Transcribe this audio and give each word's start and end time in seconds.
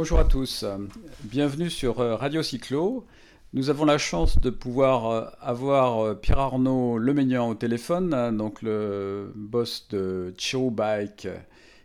Bonjour 0.00 0.20
à 0.20 0.24
tous, 0.24 0.64
bienvenue 1.24 1.70
sur 1.70 1.98
euh, 1.98 2.14
Radio 2.14 2.40
Cyclo. 2.40 3.04
Nous 3.52 3.68
avons 3.68 3.84
la 3.84 3.98
chance 3.98 4.40
de 4.40 4.48
pouvoir 4.48 5.10
euh, 5.10 5.24
avoir 5.40 5.98
euh, 5.98 6.14
Pierre 6.14 6.38
Arnaud 6.38 6.98
Lemeignan 6.98 7.48
au 7.48 7.56
téléphone, 7.56 8.36
donc 8.36 8.62
le 8.62 9.32
boss 9.34 9.88
de 9.90 10.32
Chiro 10.38 10.70
Bike, 10.70 11.26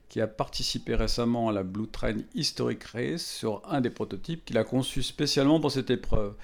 qui 0.10 0.22
a 0.22 0.28
participé 0.28 0.94
récemment 0.94 1.50
à 1.50 1.54
la 1.54 1.64
Blue 1.64 1.88
Train 1.88 2.18
Historic 2.36 2.84
Race 2.84 3.26
sur 3.26 3.64
un 3.68 3.82
des 3.82 3.90
prototypes 3.90 4.46
qu'il 4.46 4.60
a 4.60 4.64
conçu 4.64 5.02
spécialement 5.02 5.60
pour 5.60 5.72
cette 5.72 5.90
épreuve. 5.90 6.36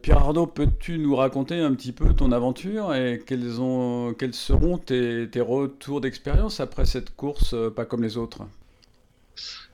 Pierre 0.00 0.20
Arnaud, 0.20 0.46
peux-tu 0.46 0.98
nous 0.98 1.14
raconter 1.14 1.60
un 1.60 1.74
petit 1.74 1.92
peu 1.92 2.14
ton 2.14 2.32
aventure 2.32 2.94
et 2.94 3.22
quels, 3.26 3.60
ont, 3.60 4.14
quels 4.18 4.32
seront 4.32 4.78
tes 4.78 5.28
retours 5.36 6.00
d'expérience 6.00 6.60
après 6.60 6.86
cette 6.86 7.14
course 7.14 7.54
pas 7.76 7.84
comme 7.84 8.02
les 8.02 8.16
autres? 8.16 8.46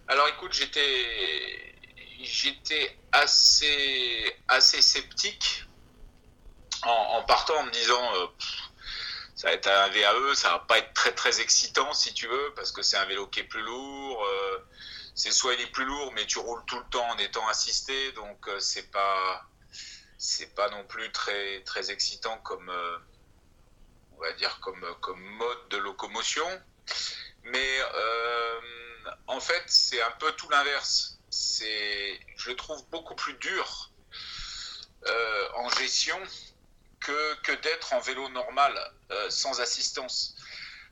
Alors 0.07 0.29
écoute, 0.29 0.53
j'étais 0.53 1.75
j'étais 2.21 2.97
assez 3.13 4.37
assez 4.49 4.83
sceptique 4.83 5.65
en, 6.83 7.23
partant 7.23 7.57
en 7.57 7.63
me 7.65 7.71
disant 7.71 8.15
euh, 8.17 8.27
ça 9.35 9.49
va 9.49 9.55
être 9.55 9.67
un 9.67 9.89
VAE, 9.89 10.35
ça 10.35 10.51
va 10.51 10.59
pas 10.61 10.79
être 10.79 10.93
très 10.93 11.13
très 11.13 11.41
excitant 11.41 11.93
si 11.95 12.13
tu 12.13 12.27
veux 12.27 12.53
parce 12.55 12.71
que 12.71 12.83
c'est 12.83 12.99
un 12.99 13.07
vélo 13.07 13.27
qui 13.29 13.41
est 13.41 13.45
plus 13.45 13.63
lourd. 13.63 14.25
Euh, 14.25 14.59
c'est 15.15 15.31
soit 15.31 15.55
il 15.55 15.61
est 15.61 15.71
plus 15.71 15.85
lourd 15.85 16.13
mais 16.15 16.27
tu 16.27 16.39
roules 16.39 16.65
tout 16.67 16.79
le 16.79 16.87
temps 16.91 17.09
en 17.09 17.17
étant 17.19 17.47
assisté 17.49 18.13
donc 18.13 18.49
euh, 18.49 18.59
c'est 18.61 18.91
pas 18.91 19.49
c'est 20.19 20.55
pas 20.55 20.69
non 20.71 20.85
plus 20.85 21.11
très 21.13 21.63
très 21.63 21.91
excitant 21.91 22.37
comme 22.39 22.71
on 24.13 24.21
va 24.21 24.33
dire 24.33 24.59
comme 24.61 24.85
comme 25.01 25.21
mode 25.21 25.69
de 25.71 25.77
locomotion 25.79 26.47
mais 27.45 27.81
en 29.27 29.41
fait, 29.41 29.63
c'est 29.67 30.03
un 30.03 30.11
peu 30.13 30.33
tout 30.33 30.49
l'inverse. 30.51 31.19
C'est, 31.31 32.21
je 32.37 32.51
le 32.51 32.57
trouve 32.57 32.85
beaucoup 32.91 33.15
plus 33.15 33.35
dur 33.35 33.91
euh, 35.07 35.49
en 35.57 35.69
gestion 35.71 36.19
que, 37.01 37.35
que 37.43 37.53
d'être 37.53 37.93
en 37.93 38.01
vélo 38.01 38.29
normal, 38.31 38.73
euh, 39.11 39.31
sans 39.31 39.61
assistance. 39.61 40.37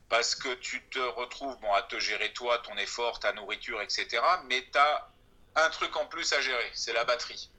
Parce 0.09 0.35
que 0.35 0.53
tu 0.55 0.83
te 0.89 0.99
retrouves 0.99 1.59
bon, 1.61 1.73
à 1.73 1.83
te 1.83 1.99
gérer 1.99 2.33
toi, 2.33 2.59
ton 2.59 2.77
effort, 2.77 3.21
ta 3.21 3.33
nourriture, 3.33 3.81
etc. 3.81 4.21
Mais 4.45 4.69
tu 4.71 4.79
as 4.79 5.09
un 5.55 5.71
truc 5.71 5.97
en 5.97 6.07
plus 6.07 6.33
à 6.33 6.41
gérer, 6.41 6.71
c'est 6.75 6.93
la 6.93 7.05
batterie. 7.05 7.51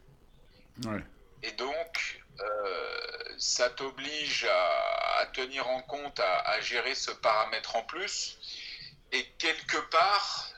Et 1.43 1.51
donc, 1.51 2.23
euh, 2.39 3.35
ça 3.37 3.69
t'oblige 3.69 4.45
à, 4.45 5.25
tenir 5.33 5.67
en 5.67 5.81
compte, 5.83 6.19
à, 6.19 6.59
gérer 6.61 6.95
ce 6.95 7.11
paramètre 7.11 7.75
en 7.75 7.83
plus. 7.83 8.37
Et 9.11 9.25
quelque 9.37 9.77
part, 9.89 10.49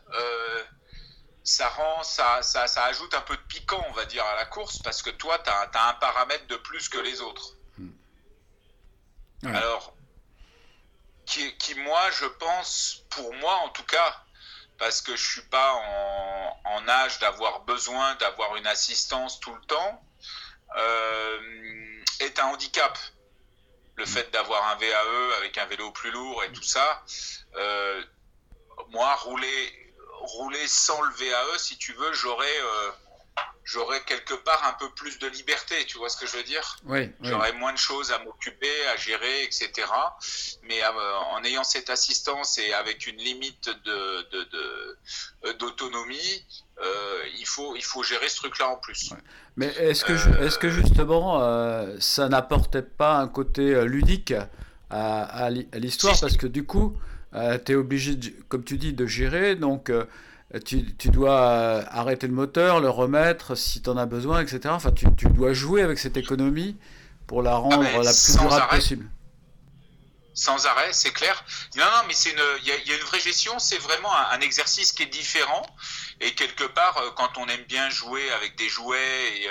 ça 1.43 1.69
rend, 1.69 2.03
ça, 2.03 2.41
ça, 2.41 2.67
ça, 2.67 2.85
ajoute 2.85 3.13
un 3.13 3.21
peu 3.21 3.37
de 3.37 3.41
piquant, 3.43 3.83
on 3.89 3.93
va 3.93 4.05
dire, 4.05 4.25
à 4.25 4.35
la 4.35 4.45
course, 4.45 4.79
parce 4.79 5.01
que 5.01 5.11
toi, 5.11 5.37
tu 5.39 5.49
as, 5.49 5.89
un 5.89 5.93
paramètre 5.93 6.47
de 6.47 6.55
plus 6.55 6.89
que 6.89 6.97
les 6.97 7.21
autres. 7.21 7.53
Hmm. 7.77 9.55
Alors, 9.55 9.93
qui, 11.25 11.55
qui, 11.57 11.75
moi, 11.75 12.09
je 12.11 12.25
pense, 12.25 13.05
pour 13.09 13.33
moi 13.35 13.55
en 13.57 13.69
tout 13.69 13.83
cas, 13.83 14.23
parce 14.77 15.01
que 15.01 15.15
je 15.15 15.23
suis 15.23 15.41
pas 15.43 15.73
en, 15.73 16.61
en 16.65 16.87
âge 16.87 17.19
d'avoir 17.19 17.61
besoin 17.61 18.15
d'avoir 18.15 18.55
une 18.55 18.67
assistance 18.67 19.39
tout 19.39 19.53
le 19.53 19.61
temps, 19.61 20.03
euh, 20.77 22.03
est 22.19 22.39
un 22.39 22.47
handicap. 22.47 22.97
Le 23.95 24.05
fait 24.05 24.29
d'avoir 24.31 24.67
un 24.71 24.75
VAE 24.75 25.37
avec 25.37 25.57
un 25.57 25.65
vélo 25.67 25.91
plus 25.91 26.11
lourd 26.11 26.43
et 26.43 26.51
tout 26.51 26.63
ça, 26.63 27.03
euh, 27.55 28.03
moi, 28.89 29.15
rouler 29.15 29.84
rouler 30.25 30.67
sans 30.67 31.01
le 31.01 31.11
VAE, 31.13 31.57
si 31.57 31.77
tu 31.77 31.93
veux, 31.93 32.13
j'aurais 32.13 32.45
euh, 32.45 32.91
j'aurais 33.63 34.01
quelque 34.05 34.33
part 34.33 34.63
un 34.67 34.73
peu 34.73 34.89
plus 34.95 35.19
de 35.19 35.27
liberté, 35.27 35.75
tu 35.87 35.97
vois 35.97 36.09
ce 36.09 36.17
que 36.17 36.27
je 36.27 36.37
veux 36.37 36.43
dire? 36.43 36.77
Oui. 36.85 37.11
J'aurais 37.21 37.53
moins 37.53 37.73
de 37.73 37.77
choses 37.77 38.11
à 38.11 38.19
m'occuper, 38.19 38.85
à 38.93 38.95
gérer, 38.95 39.43
etc. 39.43 39.71
Mais 40.63 40.83
euh, 40.83 41.17
en 41.33 41.43
ayant 41.43 41.63
cette 41.63 41.89
assistance 41.89 42.57
et 42.57 42.73
avec 42.73 43.07
une 43.07 43.17
limite 43.17 43.69
de, 43.85 45.53
d'autonomie, 45.53 46.45
euh, 46.81 47.23
il, 47.39 47.47
faut, 47.47 47.75
il 47.75 47.83
faut 47.83 48.03
gérer 48.03 48.29
ce 48.29 48.37
truc-là 48.37 48.69
en 48.69 48.77
plus. 48.77 49.11
Mais 49.55 49.67
est-ce 49.67 50.05
que, 50.05 50.43
est-ce 50.43 50.59
que 50.59 50.69
justement 50.69 51.39
ça 51.99 52.29
n'apportait 52.29 52.83
pas 52.83 53.17
un 53.17 53.27
côté 53.27 53.83
ludique 53.85 54.33
à, 54.89 55.45
à 55.45 55.49
l'histoire? 55.49 56.19
Parce 56.19 56.37
que 56.37 56.47
du 56.47 56.65
coup, 56.65 56.97
euh, 57.35 57.57
tu 57.63 57.73
es 57.73 57.75
obligé, 57.75 58.17
comme 58.47 58.63
tu 58.63 58.77
dis, 58.77 58.93
de 58.93 59.05
gérer. 59.05 59.55
Donc, 59.55 59.89
euh, 59.89 60.05
tu, 60.63 60.85
tu, 60.95 61.09
dois 61.09 61.39
euh, 61.39 61.83
arrêter 61.89 62.27
le 62.27 62.33
moteur, 62.33 62.79
le 62.79 62.89
remettre 62.89 63.55
si 63.55 63.81
tu 63.81 63.89
en 63.89 63.97
as 63.97 64.05
besoin, 64.05 64.41
etc. 64.41 64.61
Enfin, 64.69 64.91
tu, 64.91 65.05
tu, 65.15 65.27
dois 65.27 65.53
jouer 65.53 65.81
avec 65.81 65.99
cette 65.99 66.17
économie 66.17 66.77
pour 67.27 67.41
la 67.41 67.55
rendre 67.55 67.85
ah, 67.85 68.03
la 68.03 68.11
plus 68.11 68.37
durable 68.39 68.67
possible. 68.69 69.05
Sans 70.35 70.65
arrêt, 70.65 70.91
c'est 70.91 71.13
clair. 71.13 71.43
Non, 71.75 71.85
non, 71.85 72.03
mais 72.07 72.13
c'est 72.13 72.35
il 72.61 72.67
y, 72.67 72.91
a 72.91 72.95
une 72.95 73.03
vraie 73.03 73.19
gestion. 73.19 73.57
C'est 73.57 73.77
vraiment 73.77 74.13
un, 74.13 74.39
exercice 74.41 74.91
qui 74.91 75.03
est 75.03 75.07
différent. 75.07 75.65
Et 76.19 76.35
quelque 76.35 76.65
part, 76.65 77.01
quand 77.15 77.37
on 77.37 77.47
aime 77.47 77.63
bien 77.63 77.89
jouer 77.89 78.29
avec 78.31 78.57
des 78.57 78.69
jouets 78.69 79.39
et, 79.39 79.49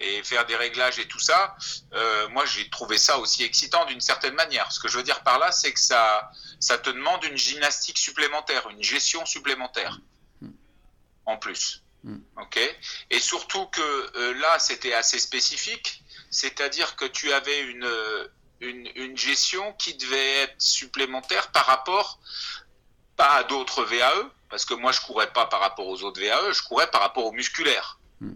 et 0.00 0.22
faire 0.22 0.46
des 0.46 0.56
réglages 0.56 0.98
et 0.98 1.06
tout 1.06 1.18
ça, 1.18 1.54
moi 2.30 2.46
j'ai 2.46 2.68
trouvé 2.70 2.96
ça 2.96 3.18
aussi 3.18 3.44
excitant 3.44 3.84
d'une 3.84 4.00
certaine 4.00 4.34
manière. 4.34 4.72
Ce 4.72 4.80
que 4.80 4.88
je 4.88 4.96
veux 4.96 5.02
dire 5.02 5.22
par 5.22 5.38
là, 5.38 5.52
c'est 5.52 5.72
que 5.72 5.80
ça, 5.80 6.30
ça 6.60 6.78
te 6.78 6.88
demande 6.88 7.22
une 7.24 7.36
gymnastique 7.36 7.98
supplémentaire, 7.98 8.68
une 8.70 8.82
gestion 8.82 9.26
supplémentaire 9.26 9.98
en 11.26 11.36
plus. 11.36 11.82
Hmm. 12.04 12.18
ok? 12.40 12.58
Et 13.10 13.18
surtout 13.18 13.66
que 13.66 13.80
euh, 13.80 14.34
là, 14.34 14.58
c'était 14.58 14.94
assez 14.94 15.18
spécifique, 15.18 16.02
c'est-à-dire 16.30 16.94
que 16.96 17.04
tu 17.04 17.32
avais 17.32 17.60
une, 17.60 17.88
une, 18.60 19.16
gestion 19.16 19.72
qui 19.74 19.96
devait 19.96 20.42
être 20.42 20.54
supplémentaire 20.58 21.50
par 21.52 21.66
rapport, 21.66 22.18
pas 23.16 23.36
à 23.36 23.44
d'autres 23.44 23.84
VAE, 23.84 24.30
parce 24.50 24.64
que 24.64 24.74
moi 24.74 24.92
je 24.92 25.00
courais 25.00 25.32
pas 25.32 25.46
par 25.46 25.60
rapport 25.60 25.86
aux 25.86 26.02
autres 26.02 26.20
VAE, 26.20 26.52
je 26.52 26.62
courais 26.62 26.90
par 26.90 27.00
rapport 27.00 27.24
aux 27.24 27.32
musculaires. 27.32 27.98
Hmm. 28.20 28.34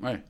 Ouais. 0.00 0.22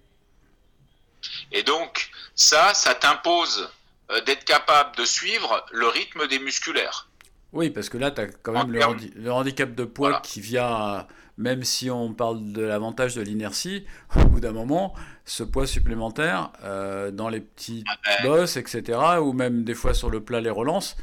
Et 1.52 1.62
donc, 1.62 2.10
ça, 2.34 2.74
ça 2.74 2.94
t'impose 2.94 3.70
euh, 4.10 4.20
d'être 4.22 4.44
capable 4.44 4.96
de 4.96 5.04
suivre 5.04 5.64
le 5.72 5.88
rythme 5.88 6.26
des 6.28 6.38
musculaires. 6.38 7.08
Oui, 7.52 7.70
parce 7.70 7.88
que 7.88 7.98
là, 7.98 8.10
tu 8.10 8.20
as 8.20 8.26
quand 8.26 8.52
même 8.52 8.72
le, 8.72 9.30
handicap 9.30 9.74
de 9.74 9.84
poids 9.84 10.20
qui 10.20 10.40
vient, 10.40 11.06
même 11.38 11.64
si 11.64 11.90
on 11.90 12.12
parle 12.12 12.52
de 12.52 12.62
l'avantage 12.62 13.14
de 13.14 13.22
l'inertie, 13.22 13.86
au 14.16 14.24
bout 14.26 14.40
d'un 14.40 14.52
moment, 14.52 14.94
ce 15.26 15.42
poids 15.42 15.66
supplémentaire 15.66 16.50
euh, 16.64 17.10
dans 17.10 17.28
les 17.28 17.40
petits 17.40 17.84
ah 18.04 18.22
bosses, 18.22 18.56
etc., 18.56 18.98
ou 19.20 19.32
même 19.32 19.64
des 19.64 19.74
fois 19.74 19.92
sur 19.92 20.08
le 20.08 20.22
plat, 20.22 20.40
les 20.40 20.50
relances, 20.50 20.96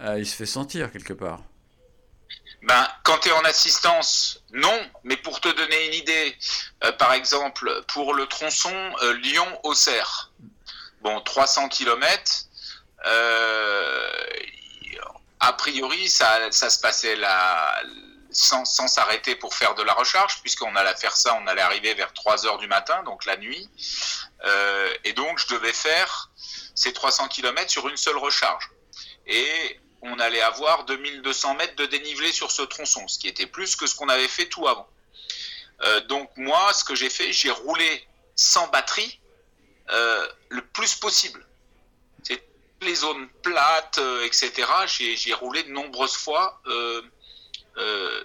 euh, 0.00 0.18
il 0.18 0.26
se 0.26 0.34
fait 0.34 0.46
sentir 0.46 0.90
quelque 0.90 1.12
part. 1.12 1.42
Ben, 2.62 2.88
quand 3.02 3.18
tu 3.18 3.28
es 3.28 3.32
en 3.32 3.44
assistance, 3.44 4.42
non, 4.52 4.80
mais 5.02 5.18
pour 5.18 5.40
te 5.40 5.54
donner 5.54 5.86
une 5.88 5.94
idée, 5.94 6.34
par 6.98 7.12
exemple, 7.12 7.70
pour 7.88 8.14
le 8.14 8.24
tronçon 8.24 8.72
Lyon-Auxerre, 9.22 10.32
bon, 11.04 11.20
300 11.20 11.68
km. 11.68 12.46
Euh, 13.06 14.08
a 15.40 15.52
priori, 15.52 16.08
ça, 16.08 16.50
se 16.50 16.80
passait 16.80 17.16
là, 17.16 17.82
sans 18.34 18.64
s'arrêter 18.64 19.36
pour 19.36 19.54
faire 19.54 19.74
de 19.74 19.82
la 19.82 19.92
recharge, 19.92 20.40
puisqu'on 20.40 20.74
allait 20.76 20.96
faire 20.96 21.16
ça, 21.16 21.38
on 21.40 21.46
allait 21.46 21.62
arriver 21.62 21.94
vers 21.94 22.12
3 22.12 22.46
heures 22.46 22.58
du 22.58 22.66
matin, 22.66 23.02
donc 23.04 23.24
la 23.24 23.36
nuit. 23.36 23.70
Euh, 24.44 24.92
et 25.04 25.12
donc, 25.12 25.38
je 25.38 25.54
devais 25.54 25.72
faire 25.72 26.30
ces 26.74 26.92
300 26.92 27.28
km 27.28 27.70
sur 27.70 27.88
une 27.88 27.96
seule 27.96 28.16
recharge. 28.18 28.70
Et 29.26 29.80
on 30.02 30.18
allait 30.18 30.42
avoir 30.42 30.84
2200 30.84 31.54
mètres 31.54 31.76
de 31.76 31.86
dénivelé 31.86 32.32
sur 32.32 32.50
ce 32.50 32.62
tronçon, 32.62 33.06
ce 33.08 33.18
qui 33.18 33.28
était 33.28 33.46
plus 33.46 33.76
que 33.76 33.86
ce 33.86 33.94
qu'on 33.94 34.08
avait 34.08 34.28
fait 34.28 34.46
tout 34.46 34.66
avant. 34.66 34.88
Euh, 35.82 36.00
donc 36.02 36.30
moi, 36.36 36.72
ce 36.72 36.84
que 36.84 36.94
j'ai 36.94 37.10
fait, 37.10 37.32
j'ai 37.32 37.50
roulé 37.50 38.06
sans 38.34 38.66
batterie 38.68 39.20
euh, 39.90 40.28
le 40.48 40.62
plus 40.66 40.94
possible. 40.96 41.46
C'est 42.22 42.42
les 42.82 42.96
zones 42.96 43.28
plates, 43.42 44.00
etc. 44.24 44.52
J'ai 44.86 45.34
roulé 45.34 45.62
de 45.62 45.70
nombreuses 45.70 46.16
fois 46.16 46.60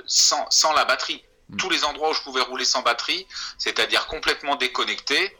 sans, 0.05 0.45
sans, 0.49 0.73
la 0.73 0.85
batterie. 0.85 1.23
Hmm. 1.49 1.57
Tous 1.57 1.69
les 1.69 1.83
endroits 1.83 2.11
où 2.11 2.13
je 2.13 2.21
pouvais 2.21 2.41
rouler 2.41 2.65
sans 2.65 2.81
batterie, 2.81 3.25
c'est-à-dire 3.57 4.07
complètement 4.07 4.55
déconnecté 4.55 5.35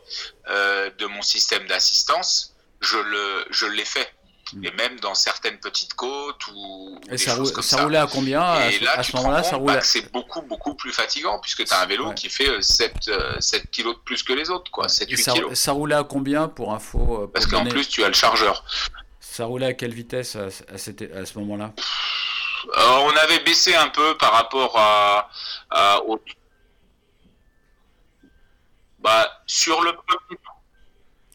de 0.48 1.06
mon 1.06 1.22
système 1.22 1.68
d'assistance, 1.68 2.56
je 2.82 2.98
l'ai 2.98 3.84
je 3.84 3.86
fait. 3.86 4.14
Mm. 4.54 4.66
et 4.66 4.72
même 4.72 5.00
dans 5.00 5.14
certaines 5.14 5.60
petites 5.60 5.94
côtes 5.94 6.48
ou, 6.48 7.00
et 7.12 7.18
ça, 7.18 7.36
roulait 7.36 7.98
à 7.98 8.08
combien 8.08 8.60
et 8.62 8.80
là, 8.80 9.04
ce 9.04 9.16
moment-là 9.18 9.44
ça 9.44 9.58
roulait 9.58 9.80
c'est 9.84 10.12
beaucoup 10.12 10.42
beaucoup 10.42 10.74
plus 10.74 10.92
fatigant 10.92 11.40
puisque 11.40 11.66
tu 11.66 11.74
as 11.74 11.82
un 11.82 11.86
vélo 11.86 12.14
qui 12.14 12.30
fait 12.30 12.62
7, 12.62 12.94
euh, 13.10 13.40
7 13.40 13.62
euh, 13.62 13.66
kilos 13.72 13.96
de 13.96 14.02
plus 14.02 14.24
que 14.24 14.34
les 14.34 14.50
autres 14.50 14.72
quoi 14.72 14.90
7, 14.90 15.10
8 15.10 15.18
ça, 15.18 15.34
kilos. 15.34 15.54
ça 15.54 15.72
roulait 15.72 15.96
à 15.96 16.04
combien 16.04 16.48
pour 16.48 16.74
info 16.74 17.24
euh, 17.24 17.32
parce 17.32 17.46
qu'en 17.46 17.66
plus 17.66 17.88
tu 17.88 18.04
as 18.04 18.08
le 18.08 18.14
chargeur 18.14 18.64
ça 19.20 19.46
roulait 19.46 19.68
à 19.68 19.74
quelle 19.74 19.94
vitesse 19.94 20.36
à, 20.36 20.48
à, 20.48 21.20
à 21.20 21.26
ce 21.26 21.38
moment-là? 21.40 21.74
On 22.76 23.16
avait 23.18 23.40
baissé 23.40 23.76
un 23.76 23.90
peu 23.90 24.18
par 24.18 24.32
rapport 24.32 24.78
à, 24.78 25.30
Bah, 29.00 29.32
sur 29.46 29.82
le 29.82 29.94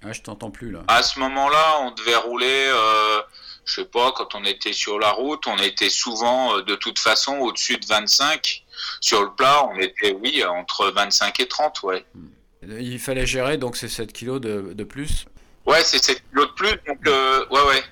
ah, 0.07 0.13
je 0.13 0.21
t'entends 0.21 0.51
plus 0.51 0.71
là. 0.71 0.81
À 0.89 1.03
ce 1.03 1.19
moment-là, 1.19 1.81
on 1.81 1.91
devait 1.93 2.17
rouler, 2.17 2.67
euh, 2.69 3.23
je 3.65 3.75
sais 3.77 3.85
pas, 3.87 4.13
quand 4.13 4.35
on 4.35 4.45
était 4.45 4.75
sur 4.75 4.99
la 4.99 5.11
route, 5.11 5.47
on 5.47 5.57
était 5.57 5.89
souvent 5.89 6.59
euh, 6.59 6.63
de 6.63 6.75
toute 6.75 6.99
façon 6.99 7.39
au-dessus 7.39 7.79
de 7.79 7.87
25. 7.87 8.65
Sur 9.01 9.23
le 9.23 9.31
plat, 9.33 9.67
on 9.67 9.79
était, 9.81 10.13
oui, 10.13 10.45
entre 10.45 10.91
25 10.91 11.41
et 11.41 11.49
30, 11.49 11.83
ouais. 11.85 12.05
Il 12.67 12.99
fallait 12.99 13.27
gérer 13.27 13.57
donc 13.57 13.77
ces 13.77 13.89
7 13.89 14.13
kilos 14.13 14.41
de, 14.41 14.75
de 14.75 14.85
plus 14.85 15.25
Ouais, 15.65 15.83
c'est 15.83 16.03
7 16.05 16.23
kilos 16.31 16.49
de 16.49 16.53
plus, 16.53 16.77
donc 16.87 17.07
euh, 17.07 17.47
ouais, 17.51 17.63
ouais. 17.69 17.83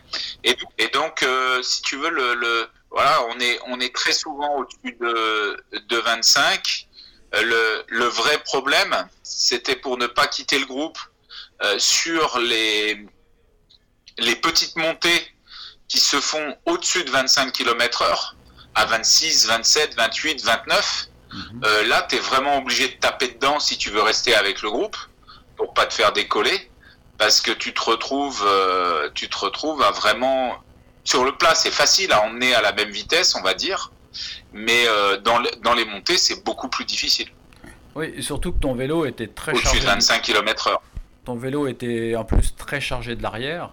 Et, 0.45 0.55
et 0.77 0.89
donc, 0.89 1.23
euh, 1.23 1.63
si 1.63 1.81
tu 1.81 1.97
veux, 1.97 2.11
le, 2.11 2.35
le, 2.35 2.69
voilà, 2.93 3.25
on 3.29 3.41
est, 3.41 3.59
on 3.69 3.81
est 3.81 3.95
très 3.95 4.13
souvent 4.13 4.57
au-dessus 4.57 4.97
de, 5.01 5.57
de 5.89 5.97
25. 5.97 6.89
Le, 7.35 7.85
le 7.89 8.05
vrai 8.05 8.39
problème, 8.45 8.95
c'était 9.23 9.77
pour 9.77 9.97
ne 9.97 10.07
pas 10.07 10.27
quitter 10.27 10.59
le 10.59 10.67
groupe, 10.67 10.99
euh, 11.63 11.79
sur 11.79 12.39
les, 12.39 13.07
les 14.19 14.37
petites 14.37 14.77
montées 14.77 15.27
qui 15.89 15.99
se 15.99 16.21
font 16.21 16.57
au-dessus 16.67 17.05
de 17.05 17.11
25 17.11 17.53
km 17.53 18.03
heure, 18.03 18.37
à 18.75 18.85
26, 18.85 19.47
27, 19.47 19.95
28, 19.95 20.45
29, 20.45 21.09
là, 21.85 22.07
tu 22.09 22.17
es 22.17 22.19
vraiment 22.19 22.59
obligé 22.59 22.89
de 22.89 22.95
taper 22.95 23.29
dedans 23.29 23.61
si 23.61 23.79
tu 23.79 23.91
veux 23.91 24.03
rester 24.03 24.35
avec 24.35 24.63
le 24.63 24.71
groupe, 24.71 24.97
pour 25.57 25.75
pas 25.75 25.87
te 25.87 25.95
faire 25.95 26.13
décoller, 26.13 26.71
parce 27.19 27.41
que 27.41 27.53
tu 27.53 27.73
te 27.73 27.81
retrouves, 27.81 28.45
euh, 28.47 29.11
tu 29.15 29.29
te 29.29 29.39
retrouves 29.39 29.83
à 29.83 29.91
vraiment... 29.91 30.57
Sur 31.05 31.25
le 31.25 31.33
plat, 31.33 31.55
c'est 31.55 31.71
facile 31.71 32.13
à 32.13 32.23
emmener 32.23 32.55
à 32.55 32.63
la 32.63 32.73
même 32.73 32.91
vitesse, 32.91 33.35
on 33.35 33.43
va 33.43 33.55
dire, 33.55 33.93
mais 34.53 34.87
euh, 34.87 35.19
dans, 35.19 35.41
dans 35.63 35.75
les 35.75 35.85
montées, 35.85 36.17
c'est 36.17 36.45
beaucoup 36.45 36.69
plus 36.69 36.85
difficile. 36.85 37.29
Oui, 37.95 38.13
et 38.17 38.23
surtout 38.23 38.53
que 38.53 38.59
ton 38.59 38.75
vélo 38.75 39.05
était 39.05 39.27
très 39.27 39.53
chargé. 39.53 39.69
Au-dessus 39.69 39.81
de 39.81 39.87
25 39.87 40.23
km 40.23 40.69
heure. 40.69 40.83
Ton 41.25 41.37
vélo 41.37 41.67
était 41.67 42.15
en 42.17 42.25
plus 42.25 42.55
très 42.57 42.81
chargé 42.81 43.17
de 43.17 43.23
l'arrière. 43.23 43.73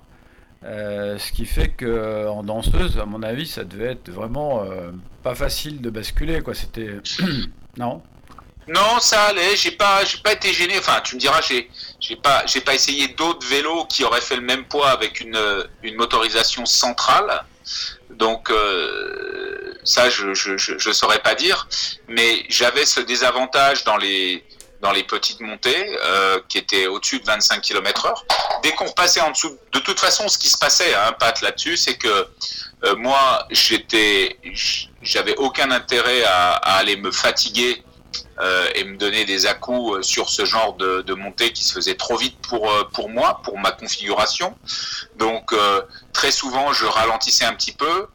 Euh, 0.66 1.18
ce 1.18 1.32
qui 1.32 1.46
fait 1.46 1.70
que 1.70 1.86
euh, 1.86 2.30
en 2.30 2.44
danseuse, 2.44 2.98
à 3.00 3.06
mon 3.06 3.24
avis, 3.24 3.48
ça 3.48 3.64
devait 3.64 3.92
être 3.94 4.10
vraiment 4.10 4.64
euh, 4.64 4.92
pas 5.24 5.36
facile 5.36 5.82
de 5.82 5.90
basculer, 5.90 6.42
quoi. 6.42 6.54
C'était 6.54 6.98
non? 7.78 8.02
Non, 8.70 9.00
ça 9.00 9.24
allait. 9.26 9.56
J'ai 9.56 9.72
pas, 9.72 10.06
j'ai 10.06 10.18
pas 10.20 10.34
été 10.34 10.54
gêné. 10.54 10.78
Enfin, 10.80 11.02
tu 11.04 11.16
me 11.16 11.20
diras, 11.20 11.42
j'ai, 11.42 11.70
j'ai 12.00 12.16
pas, 12.16 12.46
j'ai 12.46 12.62
pas 12.62 12.74
essayé 12.76 13.10
d'autres 13.10 13.46
vélos 13.48 13.86
qui 13.86 14.04
auraient 14.04 14.22
fait 14.22 14.36
le 14.36 14.42
même 14.42 14.66
poids 14.66 14.90
avec 14.90 15.20
une, 15.20 15.68
une 15.84 15.96
motorisation 15.96 16.66
centrale. 16.66 17.46
Donc 18.12 18.52
ça, 19.84 20.10
je, 20.10 20.34
je, 20.34 20.58
je, 20.58 20.92
saurais 20.92 21.20
pas 21.20 21.36
dire. 21.36 21.68
Mais 22.08 22.46
j'avais 22.50 22.86
ce 22.86 23.00
désavantage 23.00 23.84
dans 23.84 23.98
les 23.98 24.44
dans 24.82 24.92
les 24.92 25.04
petites 25.04 25.42
montées 25.42 25.98
euh, 26.06 26.40
qui 26.48 26.58
étaient 26.58 26.88
au-dessus 26.88 27.20
de 27.20 27.26
25 27.26 27.62
km 27.62 28.06
heure. 28.06 28.26
Dès 28.64 28.72
qu'on 28.72 28.90
passait 28.92 29.20
en 29.20 29.32
dessous, 29.32 29.58
de 29.74 29.80
toute 29.80 30.00
façon, 30.00 30.28
ce 30.30 30.38
qui 30.38 30.48
se 30.48 30.58
passait, 30.58 30.94
hein, 30.96 31.14
Pat, 31.20 31.42
là-dessus, 31.42 31.76
c'est 31.76 31.98
que 31.98 32.08
euh, 32.08 32.96
moi, 32.96 33.46
j'étais, 33.50 34.38
j'avais 35.02 35.36
aucun 35.36 35.72
intérêt 35.72 36.24
à, 36.24 36.54
aller 36.78 36.96
me 36.96 37.12
fatiguer 37.12 37.84
euh, 38.40 38.70
et 38.76 38.84
me 38.84 38.98
donner 38.98 39.26
des 39.26 39.46
à-coups 39.46 40.06
sur 40.06 40.30
ce 40.30 40.46
genre 40.46 40.74
de, 40.74 41.02
de, 41.02 41.14
montée 41.14 41.52
qui 41.52 41.64
se 41.64 41.74
faisait 41.74 41.96
trop 41.96 42.18
vite 42.18 42.38
pour 42.48 42.72
pour 42.94 43.10
moi, 43.10 43.42
pour 43.44 43.58
ma 43.60 43.72
configuration. 43.72 44.58
Donc 45.18 45.54
très 46.14 46.32
souvent, 46.32 46.74
je 46.74 46.86
ralentissais 46.86 47.46
un 47.46 47.54
petit 47.54 47.74
peu 47.74 48.08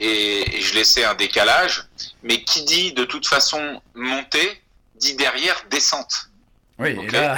et, 0.00 0.56
et 0.56 0.60
je 0.60 0.74
laissais 0.74 1.04
un 1.04 1.14
décalage. 1.14 1.86
Mais 2.22 2.42
qui 2.44 2.64
dit 2.64 2.92
de 2.92 3.04
toute 3.04 3.26
façon 3.26 3.80
monter 3.94 4.60
dit 5.00 5.14
derrière 5.14 5.64
descente. 5.70 6.30
Oui, 6.78 6.90
et, 7.02 7.10
là... 7.10 7.36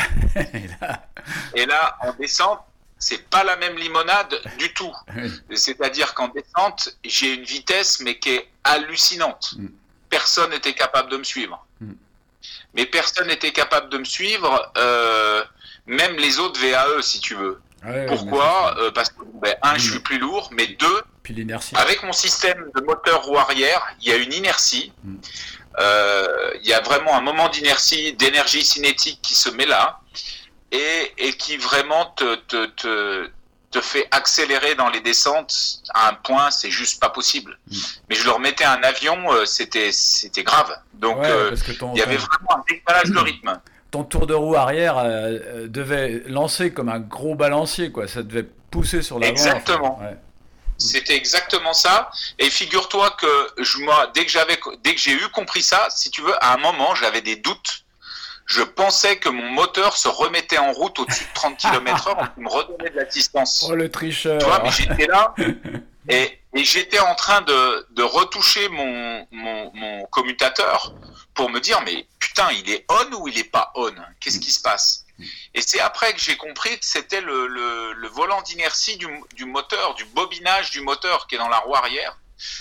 et, 1.54 1.66
là... 1.66 1.96
en 2.00 2.12
descente, 2.14 2.60
c'est 2.98 3.28
pas 3.28 3.44
la 3.44 3.56
même 3.56 3.76
limonade 3.76 4.40
du 4.58 4.72
tout. 4.74 4.92
C'est-à-dire 5.54 6.14
qu'en 6.14 6.28
descente, 6.28 6.96
j'ai 7.04 7.34
une 7.34 7.44
vitesse, 7.44 8.00
mais 8.00 8.18
qui 8.18 8.30
est 8.30 8.48
hallucinante. 8.64 9.54
Mm. 9.56 9.68
Personne 10.10 10.50
n'était 10.50 10.74
capable 10.74 11.10
de 11.10 11.16
me 11.16 11.24
suivre. 11.24 11.64
Mm. 12.72 12.76
Mais 12.76 12.86
personne 12.86 13.28
n'était 13.28 13.52
capable 13.52 13.88
de 13.90 13.98
me 13.98 14.04
suivre, 14.04 14.72
euh, 14.76 15.44
même 15.86 16.16
les 16.16 16.38
autres 16.38 16.60
VAE, 16.60 17.02
si 17.02 17.20
tu 17.20 17.34
veux. 17.34 17.60
Pourquoi 18.06 18.76
euh, 18.78 18.90
Parce 18.92 19.08
que, 19.08 19.22
ben, 19.42 19.54
un, 19.62 19.76
je 19.76 19.88
mm. 19.88 19.90
suis 19.90 20.00
plus 20.00 20.18
lourd, 20.18 20.50
mais 20.52 20.66
deux, 20.66 21.02
Puis 21.22 21.46
avec 21.74 22.02
mon 22.02 22.12
système 22.12 22.70
de 22.74 22.80
moteur 22.82 23.22
roue 23.24 23.38
arrière, 23.38 23.84
il 24.00 24.08
y 24.08 24.12
a 24.12 24.16
une 24.16 24.32
inertie. 24.32 24.92
Euh, 25.80 26.50
il 26.62 26.68
y 26.68 26.72
a 26.74 26.80
vraiment 26.80 27.16
un 27.16 27.22
moment 27.22 27.48
d'inertie, 27.48 28.12
d'énergie 28.12 28.64
cinétique 28.64 29.20
qui 29.22 29.34
se 29.34 29.48
met 29.48 29.64
là 29.64 30.00
et, 30.70 31.12
et 31.16 31.32
qui 31.32 31.56
vraiment 31.56 32.06
te, 32.16 32.34
te, 32.34 32.66
te, 32.66 33.30
te, 33.72 33.80
fait 33.80 34.06
accélérer 34.10 34.74
dans 34.74 34.88
les 34.88 35.00
descentes 35.00 35.82
à 35.94 36.10
un 36.10 36.14
point, 36.14 36.50
c'est 36.50 36.70
juste 36.70 37.00
pas 37.00 37.10
possible. 37.10 37.58
Mm. 37.70 37.76
Mais 38.08 38.16
je 38.16 38.24
leur 38.24 38.38
mettais 38.38 38.64
un 38.64 38.82
avion, 38.82 39.32
euh, 39.32 39.44
c'était 39.44 39.90
c'était 39.92 40.44
grave. 40.44 40.72
Donc 40.94 41.18
euh, 41.18 41.56
il 41.94 41.98
y 41.98 42.02
avait 42.02 42.16
vraiment 42.16 42.56
un 42.56 42.64
décalage 42.68 43.10
de 43.10 43.18
rythme. 43.18 43.60
Ton 43.90 44.04
tour 44.04 44.26
de 44.26 44.32
roue 44.32 44.54
arrière 44.54 45.04
devait 45.66 46.22
lancer 46.26 46.72
comme 46.72 46.88
un 46.88 47.00
gros 47.00 47.34
balancier, 47.34 47.92
quoi. 47.92 48.08
Ça 48.08 48.22
devait 48.22 48.48
pousser 48.70 49.02
sur 49.02 49.18
l'avant. 49.18 49.30
Exactement. 49.30 49.98
ouais. 50.00 50.16
C'était 50.82 51.16
exactement 51.16 51.74
ça. 51.74 52.10
Et 52.38 52.50
figure-toi 52.50 53.10
que 53.10 53.62
je, 53.62 53.78
moi, 53.78 54.10
dès 54.14 54.24
que 54.24 54.30
j'avais, 54.30 54.58
dès 54.82 54.94
que 54.94 55.00
j'ai 55.00 55.12
eu 55.12 55.28
compris 55.28 55.62
ça, 55.62 55.86
si 55.90 56.10
tu 56.10 56.22
veux, 56.22 56.44
à 56.44 56.54
un 56.54 56.56
moment, 56.56 56.94
j'avais 56.94 57.20
des 57.20 57.36
doutes. 57.36 57.81
Je 58.52 58.60
pensais 58.60 59.16
que 59.16 59.30
mon 59.30 59.48
moteur 59.48 59.96
se 59.96 60.08
remettait 60.08 60.58
en 60.58 60.72
route 60.72 60.98
au-dessus 60.98 61.24
de 61.24 61.32
30 61.32 61.56
km 61.56 62.08
heure, 62.08 62.32
il 62.36 62.42
me 62.42 62.50
redonnait 62.50 62.90
de 62.90 62.96
l'assistance. 62.96 63.64
Oh, 63.66 63.74
le 63.74 63.90
tricheur. 63.90 64.38
Tu 64.40 64.44
vois, 64.44 64.60
mais 64.62 64.70
j'étais 64.70 65.06
là. 65.06 65.34
Et, 66.08 66.40
et 66.52 66.64
j'étais 66.64 66.98
en 66.98 67.14
train 67.14 67.42
de, 67.42 67.86
de 67.90 68.02
retoucher 68.02 68.68
mon, 68.68 69.24
mon, 69.30 69.70
mon, 69.72 70.04
commutateur 70.06 70.92
pour 71.32 71.48
me 71.48 71.60
dire, 71.60 71.80
mais 71.82 72.08
putain, 72.18 72.50
il 72.50 72.68
est 72.70 72.84
on 72.88 73.14
ou 73.14 73.28
il 73.28 73.38
est 73.38 73.44
pas 73.44 73.70
on? 73.76 73.94
Qu'est-ce 74.18 74.40
qui 74.40 74.50
se 74.50 74.60
passe? 74.60 75.06
Et 75.54 75.62
c'est 75.62 75.78
après 75.78 76.12
que 76.12 76.18
j'ai 76.18 76.36
compris 76.36 76.76
que 76.76 76.84
c'était 76.84 77.20
le, 77.20 77.46
le, 77.46 77.92
le, 77.92 78.08
volant 78.08 78.42
d'inertie 78.42 78.96
du, 78.96 79.06
du, 79.36 79.44
moteur, 79.44 79.94
du 79.94 80.04
bobinage 80.06 80.72
du 80.72 80.80
moteur 80.80 81.28
qui 81.28 81.36
est 81.36 81.38
dans 81.38 81.48
la 81.48 81.58
roue 81.58 81.76
arrière. 81.76 82.18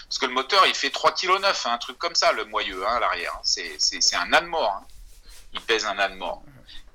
Parce 0.08 0.20
que 0.20 0.28
le 0.28 0.34
moteur, 0.34 0.68
il 0.68 0.76
fait 0.76 0.90
3,9 0.90 1.16
kg, 1.16 1.44
hein, 1.44 1.72
un 1.72 1.78
truc 1.80 1.98
comme 1.98 2.14
ça, 2.14 2.32
le 2.34 2.46
moyeu, 2.46 2.86
hein, 2.86 2.98
à 2.98 3.00
l'arrière. 3.00 3.40
C'est 3.42 4.16
un 4.16 4.32
âne 4.32 4.46
mort. 4.46 4.80
Hein. 4.80 4.86
Il 5.54 5.62
pèse 5.62 5.86
un 5.86 5.98
âne 5.98 6.16
mort. 6.16 6.44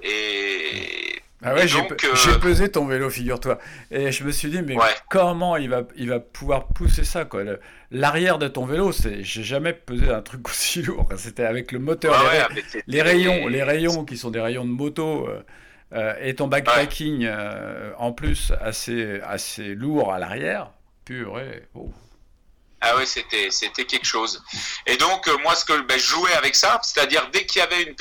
Et. 0.03 1.23
Ah 1.43 1.55
ouais, 1.55 1.69
j'ai 1.69 1.81
euh... 1.81 2.39
pesé 2.41 2.71
ton 2.71 2.87
vélo, 2.87 3.11
figure-toi. 3.11 3.59
Et 3.91 4.11
je 4.11 4.25
me 4.25 4.31
suis 4.31 4.49
dit, 4.49 4.63
mais 4.63 4.75
ouais. 4.75 4.85
comment 5.11 5.57
il 5.57 5.69
va, 5.69 5.83
il 5.97 6.09
va 6.09 6.19
pouvoir 6.19 6.69
pousser 6.69 7.05
ça, 7.05 7.27
quoi? 7.27 7.43
L'arrière 7.91 8.39
de 8.39 8.49
ton 8.49 8.65
vélo, 8.65 8.91
c'est, 8.91 9.23
j'ai 9.23 9.43
jamais 9.43 9.75
pesé 9.75 10.11
un 10.11 10.23
truc 10.23 10.49
aussi 10.49 10.83
lourd. 10.83 11.09
C'était 11.17 11.45
avec 11.45 11.73
le 11.73 11.79
moteur, 11.79 12.15
les, 12.33 12.39
ouais, 12.39 12.83
les, 12.87 13.03
rayons, 13.03 13.49
les 13.49 13.63
rayons 13.63 14.05
qui 14.05 14.17
sont 14.17 14.31
des 14.31 14.41
rayons 14.41 14.65
de 14.65 14.71
moto. 14.71 15.29
Euh, 15.29 15.43
euh, 15.93 16.15
et 16.21 16.35
ton 16.35 16.49
backpacking 16.49 17.25
euh, 17.25 17.93
en 17.97 18.13
plus 18.13 18.53
assez, 18.61 19.21
assez 19.21 19.75
lourd 19.75 20.13
à 20.13 20.19
l'arrière, 20.19 20.73
purée. 21.05 21.65
Oh. 21.75 21.93
Ah 22.81 22.95
oui, 22.97 23.07
c'était 23.07 23.51
c'était 23.51 23.85
quelque 23.85 24.07
chose. 24.07 24.43
Et 24.87 24.97
donc 24.97 25.29
euh, 25.29 25.37
moi 25.39 25.55
ce 25.55 25.65
que 25.65 25.81
ben, 25.81 25.99
je 25.99 26.05
jouais 26.05 26.35
avec 26.35 26.55
ça, 26.55 26.79
c'est-à-dire 26.83 27.29
dès 27.33 27.47
qu'il 27.47 27.61
y 27.61 27.63
avait 27.63 27.95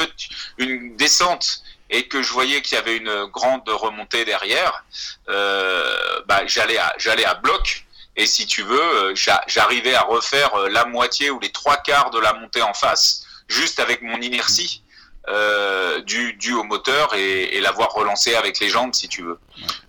une 0.57 0.95
descente 0.97 1.63
et 1.89 2.07
que 2.07 2.21
je 2.21 2.31
voyais 2.33 2.61
qu'il 2.61 2.75
y 2.75 2.79
avait 2.79 2.97
une 2.97 3.25
grande 3.25 3.67
remontée 3.67 4.25
derrière, 4.25 4.83
euh, 5.29 6.21
bah, 6.27 6.45
j'allais 6.45 6.77
à 6.77 6.93
j'allais 6.97 7.25
à 7.25 7.35
bloc. 7.35 7.85
Et 8.17 8.25
si 8.25 8.45
tu 8.47 8.63
veux, 8.63 8.79
euh, 8.79 9.13
j'arrivais 9.47 9.93
à 9.93 10.01
refaire 10.03 10.57
la 10.69 10.85
moitié 10.85 11.29
ou 11.31 11.39
les 11.39 11.51
trois 11.51 11.77
quarts 11.77 12.11
de 12.11 12.19
la 12.19 12.33
montée 12.33 12.61
en 12.61 12.73
face, 12.73 13.25
juste 13.49 13.79
avec 13.79 14.01
mon 14.01 14.21
inertie 14.21 14.83
euh, 15.27 16.01
dû 16.01 16.53
au 16.53 16.63
moteur 16.63 17.13
et, 17.13 17.55
et 17.55 17.59
l'avoir 17.59 17.91
relancé 17.91 18.35
avec 18.35 18.59
les 18.59 18.69
jambes 18.69 18.93
si 18.93 19.09
tu 19.09 19.21
veux. 19.23 19.39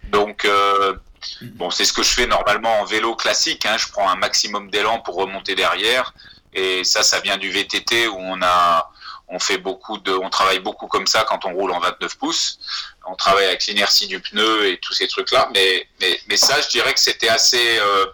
Donc 0.05 0.47
bon, 1.42 1.71
c'est 1.71 1.85
ce 1.85 1.92
que 1.92 2.02
je 2.02 2.12
fais 2.12 2.26
normalement 2.26 2.80
en 2.80 2.85
vélo 2.85 3.14
classique. 3.14 3.66
Hein. 3.66 3.76
Je 3.78 3.88
prends 3.88 4.09
un 4.09 4.16
maximum 4.16 4.71
d'élan 4.71 5.00
pour 5.00 5.16
remonter 5.16 5.54
derrière 5.54 6.14
et 6.52 6.85
ça, 6.85 7.02
ça 7.02 7.21
vient 7.21 7.37
du 7.37 7.50
VTT 7.50 8.09
où 8.09 8.16
on 8.18 8.40
a 8.42 8.90
on 9.28 9.38
fait 9.38 9.59
beaucoup 9.59 9.99
de, 9.99 10.12
on 10.12 10.30
travaille 10.30 10.61
beaucoup 10.61 10.87
comme 10.87 11.06
ça 11.06 11.25
quand 11.25 11.45
on 11.45 11.52
roule 11.52 11.73
en 11.73 11.80
29 11.80 12.16
pouces. 12.16 12.59
On 13.06 13.16
travaille 13.16 13.47
avec 13.47 13.66
l'inertie 13.66 14.06
du 14.06 14.21
pneu 14.21 14.68
et 14.68 14.78
tous 14.78 14.92
ces 14.92 15.09
trucs-là. 15.09 15.49
Mais, 15.52 15.88
mais, 16.00 16.21
mais 16.28 16.37
ça, 16.37 16.61
je 16.61 16.68
dirais 16.68 16.95
que 16.95 17.00
c'était 17.00 17.28
assez, 17.28 17.78
euh, 17.78 18.06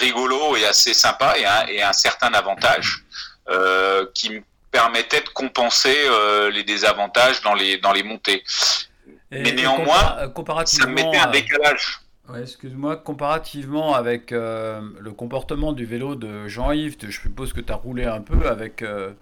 rigolo 0.00 0.56
et 0.56 0.64
assez 0.64 0.94
sympa 0.94 1.34
et 1.68 1.82
un, 1.82 1.92
certain 1.92 2.32
avantage 2.32 3.04
euh, 3.50 4.06
qui 4.14 4.30
me 4.30 4.42
permettait 4.70 5.20
de 5.20 5.28
compenser 5.28 5.96
euh, 6.06 6.50
les 6.50 6.64
désavantages 6.64 7.42
dans 7.42 7.54
les 7.54 8.02
montées. 8.02 8.42
Et 9.32 9.42
Mais 9.42 9.52
néanmoins, 9.52 10.28
compara 10.34 10.66
ça 10.66 10.86
mettait 10.86 11.18
un 11.18 11.30
décalage. 11.30 12.00
Ouais, 12.28 12.42
excuse-moi, 12.42 12.96
comparativement 12.96 13.94
avec 13.94 14.32
euh, 14.32 14.80
le 14.98 15.12
comportement 15.12 15.72
du 15.72 15.84
vélo 15.84 16.14
de 16.14 16.46
Jean-Yves, 16.48 16.96
je 17.00 17.10
suppose 17.10 17.52
que 17.52 17.60
tu 17.60 17.72
as 17.72 17.76
roulé 17.76 18.04
un 18.04 18.20
peu 18.20 18.48
avec, 18.48 18.82
euh, 18.82 19.12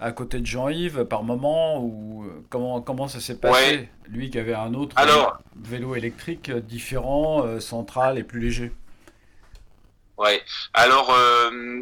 à 0.00 0.12
côté 0.12 0.40
de 0.40 0.46
Jean-Yves 0.46 1.04
par 1.04 1.22
moment 1.22 1.80
ou 1.80 2.24
comment, 2.50 2.80
comment 2.80 3.08
ça 3.08 3.20
s'est 3.20 3.38
passé? 3.38 3.88
Lui 4.08 4.30
qui 4.30 4.38
avait 4.38 4.54
un 4.54 4.74
autre 4.74 4.94
vélo 5.56 5.94
électrique 5.96 6.50
différent, 6.50 7.60
central 7.60 8.18
et 8.18 8.22
plus 8.22 8.40
léger. 8.40 8.72
Ouais. 10.18 10.42
Alors, 10.72 11.12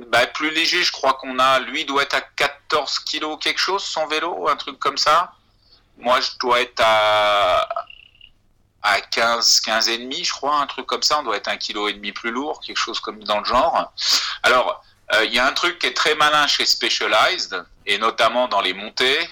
bah, 0.08 0.26
plus 0.26 0.50
léger, 0.50 0.82
je 0.82 0.92
crois 0.92 1.14
qu'on 1.14 1.38
a. 1.38 1.60
Lui 1.60 1.84
doit 1.84 2.02
être 2.02 2.16
à 2.16 2.22
14 2.36 3.00
kilos 3.00 3.38
quelque 3.40 3.60
chose, 3.60 3.82
son 3.82 4.06
vélo, 4.06 4.48
un 4.48 4.56
truc 4.56 4.78
comme 4.78 4.98
ça. 4.98 5.32
Moi, 5.98 6.20
je 6.20 6.30
dois 6.40 6.60
être 6.60 6.80
à, 6.84 7.68
à 8.82 9.00
15, 9.00 9.60
15 9.60 9.88
et 9.88 9.98
demi, 9.98 10.24
je 10.24 10.32
crois, 10.32 10.56
un 10.60 10.66
truc 10.66 10.86
comme 10.86 11.02
ça. 11.02 11.20
On 11.20 11.22
doit 11.22 11.36
être 11.36 11.48
un 11.48 11.56
kilo 11.56 11.88
et 11.88 11.94
demi 11.94 12.12
plus 12.12 12.30
lourd, 12.30 12.60
quelque 12.60 12.78
chose 12.78 13.00
comme 13.00 13.22
dans 13.24 13.38
le 13.38 13.44
genre. 13.44 13.92
Alors, 14.42 14.84
euh, 15.14 15.24
il 15.24 15.34
y 15.34 15.38
a 15.38 15.46
un 15.46 15.52
truc 15.52 15.78
qui 15.78 15.86
est 15.86 15.94
très 15.94 16.14
malin 16.14 16.46
chez 16.46 16.66
Specialized, 16.66 17.64
et 17.86 17.98
notamment 17.98 18.48
dans 18.48 18.60
les 18.60 18.72
montées, 18.72 19.28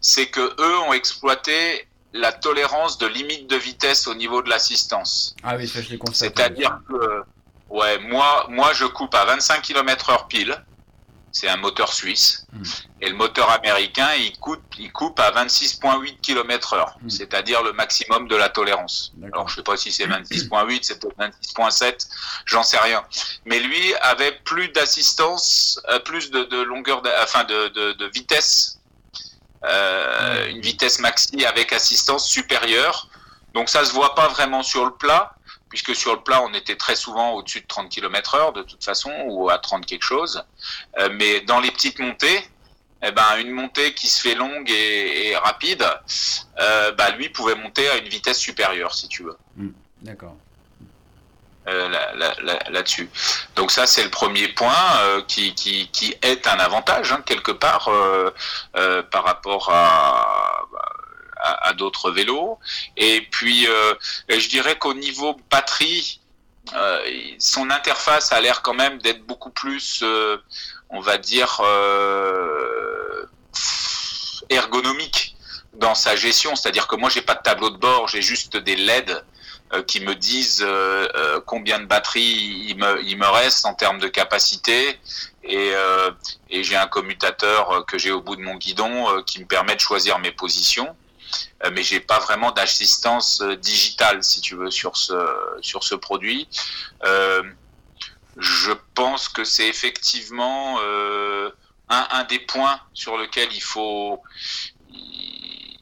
c'est 0.00 0.28
que 0.28 0.54
eux 0.60 0.78
ont 0.80 0.92
exploité 0.92 1.88
la 2.12 2.32
tolérance 2.32 2.98
de 2.98 3.06
limite 3.06 3.48
de 3.48 3.56
vitesse 3.56 4.06
au 4.06 4.14
niveau 4.14 4.42
de 4.42 4.48
l'assistance. 4.48 5.34
Ah 5.42 5.56
oui, 5.56 5.68
ça 5.68 5.82
je 5.82 5.90
l'ai 5.90 5.98
constaté. 5.98 6.32
C'est-à-dire 6.36 6.80
que, 6.88 7.22
ouais, 7.68 7.98
moi, 7.98 8.46
moi 8.48 8.72
je 8.72 8.86
coupe 8.86 9.14
à 9.14 9.24
25 9.24 9.62
km 9.62 10.10
heure 10.10 10.26
pile 10.26 10.64
c'est 11.32 11.48
un 11.48 11.56
moteur 11.56 11.92
suisse. 11.92 12.46
Hmm. 12.52 12.62
Et 13.00 13.08
le 13.08 13.14
moteur 13.14 13.50
américain, 13.50 14.08
il, 14.18 14.36
coupe, 14.38 14.62
il 14.78 14.90
coupe 14.92 15.20
à 15.20 15.30
26,8 15.30 16.20
km 16.20 16.74
heure, 16.74 16.96
hmm. 17.02 17.08
c'est-à-dire 17.08 17.62
le 17.62 17.72
maximum 17.72 18.28
de 18.28 18.36
la 18.36 18.48
tolérance. 18.48 19.12
Alors, 19.32 19.48
je 19.48 19.56
sais 19.56 19.62
pas 19.62 19.76
si 19.76 19.92
c'est 19.92 20.06
26,8, 20.06 20.80
c'est 20.82 21.00
peut-être 21.00 21.18
26,7, 21.18 22.08
j'en 22.46 22.62
sais 22.62 22.78
rien. 22.78 23.02
Mais 23.44 23.60
lui 23.60 23.94
avait 23.96 24.32
plus 24.44 24.68
d'assistance, 24.68 25.80
euh, 25.88 25.98
plus 26.00 26.30
de, 26.30 26.62
longueur, 26.62 27.02
enfin 27.22 27.44
de, 27.44 27.68
de, 27.92 28.06
vitesse, 28.06 28.78
euh, 29.64 30.48
une 30.48 30.60
vitesse 30.60 30.98
maxi 31.00 31.44
avec 31.44 31.72
assistance 31.72 32.28
supérieure. 32.28 33.08
Donc 33.54 33.68
ça 33.68 33.84
se 33.84 33.92
voit 33.92 34.14
pas 34.14 34.28
vraiment 34.28 34.62
sur 34.62 34.84
le 34.84 34.92
plat, 34.92 35.34
puisque 35.68 35.94
sur 35.94 36.14
le 36.14 36.20
plat, 36.20 36.42
on 36.42 36.52
était 36.54 36.76
très 36.76 36.96
souvent 36.96 37.32
au-dessus 37.32 37.60
de 37.60 37.66
30 37.66 37.88
km 37.88 38.34
heure 38.34 38.52
de 38.52 38.62
toute 38.62 38.84
façon, 38.84 39.12
ou 39.26 39.50
à 39.50 39.58
30 39.58 39.86
quelque 39.86 40.02
chose. 40.02 40.42
Euh, 40.98 41.08
mais 41.12 41.40
dans 41.42 41.60
les 41.60 41.70
petites 41.70 41.98
montées, 41.98 42.48
eh 43.02 43.12
ben, 43.12 43.36
une 43.38 43.50
montée 43.50 43.94
qui 43.94 44.08
se 44.08 44.20
fait 44.20 44.34
longue 44.34 44.70
et, 44.70 45.36
rapide, 45.36 45.86
euh, 46.58 46.92
bah, 46.92 47.10
lui 47.10 47.28
pouvait 47.28 47.54
monter 47.54 47.88
à 47.88 47.96
une 47.96 48.08
vitesse 48.08 48.38
supérieure, 48.38 48.94
si 48.94 49.08
tu 49.08 49.22
veux. 49.22 49.36
Hmm, 49.56 49.70
d'accord. 50.02 50.36
Euh, 51.68 51.88
là-dessus. 52.70 53.10
Donc 53.54 53.70
ça, 53.70 53.86
c'est 53.86 54.02
le 54.02 54.08
premier 54.08 54.48
point 54.48 55.22
qui, 55.28 55.52
qui, 55.52 56.16
est 56.22 56.46
un 56.46 56.58
avantage, 56.58 57.12
hein, 57.12 57.22
quelque 57.26 57.52
part, 57.52 57.90
par 59.10 59.24
rapport 59.24 59.68
à, 59.70 60.64
à, 61.60 61.72
d'autres 61.72 62.10
vélos. 62.10 62.58
Et 62.96 63.22
puis, 63.30 63.66
euh, 63.66 63.94
je 64.28 64.48
dirais 64.48 64.76
qu'au 64.78 64.94
niveau 64.94 65.36
batterie, 65.50 66.20
euh, 66.74 66.98
son 67.38 67.70
interface 67.70 68.32
a 68.32 68.40
l'air 68.40 68.62
quand 68.62 68.74
même 68.74 68.98
d'être 68.98 69.24
beaucoup 69.24 69.50
plus, 69.50 70.00
euh, 70.02 70.36
on 70.90 71.00
va 71.00 71.18
dire, 71.18 71.60
ergonomique 74.50 75.36
dans 75.74 75.94
sa 75.94 76.16
gestion. 76.16 76.56
C'est-à-dire 76.56 76.86
que 76.86 76.96
moi, 76.96 77.08
j'ai 77.08 77.22
pas 77.22 77.34
de 77.34 77.42
tableau 77.42 77.70
de 77.70 77.78
bord, 77.78 78.08
j'ai 78.08 78.22
juste 78.22 78.56
des 78.56 78.76
LED 78.76 79.24
qui 79.86 80.00
me 80.00 80.14
disent 80.14 80.66
combien 81.44 81.78
de 81.78 81.84
batterie 81.84 82.66
il 82.68 82.78
me, 82.78 83.26
reste 83.26 83.66
en 83.66 83.74
termes 83.74 83.98
de 83.98 84.08
capacité 84.08 84.98
et 85.44 85.74
j'ai 86.50 86.74
un 86.76 86.86
commutateur 86.86 87.84
que 87.86 87.98
j'ai 87.98 88.10
au 88.10 88.22
bout 88.22 88.36
de 88.36 88.40
mon 88.40 88.54
guidon 88.54 89.22
qui 89.24 89.40
me 89.40 89.44
permet 89.44 89.74
de 89.74 89.80
choisir 89.80 90.18
mes 90.20 90.32
positions. 90.32 90.96
Euh, 91.64 91.70
mais 91.72 91.82
j'ai 91.82 92.00
pas 92.00 92.18
vraiment 92.20 92.52
d'assistance 92.52 93.40
euh, 93.40 93.56
digitale, 93.56 94.22
si 94.22 94.40
tu 94.40 94.54
veux, 94.54 94.70
sur 94.70 94.96
ce, 94.96 95.14
sur 95.60 95.82
ce 95.84 95.94
produit. 95.94 96.48
Euh, 97.04 97.42
je 98.36 98.72
pense 98.94 99.28
que 99.28 99.44
c'est 99.44 99.68
effectivement 99.68 100.78
un, 100.80 102.08
un, 102.10 102.24
des 102.24 102.38
points 102.38 102.80
sur 102.94 103.16
lequel 103.16 103.48
il 103.52 103.60
faut, 103.60 104.22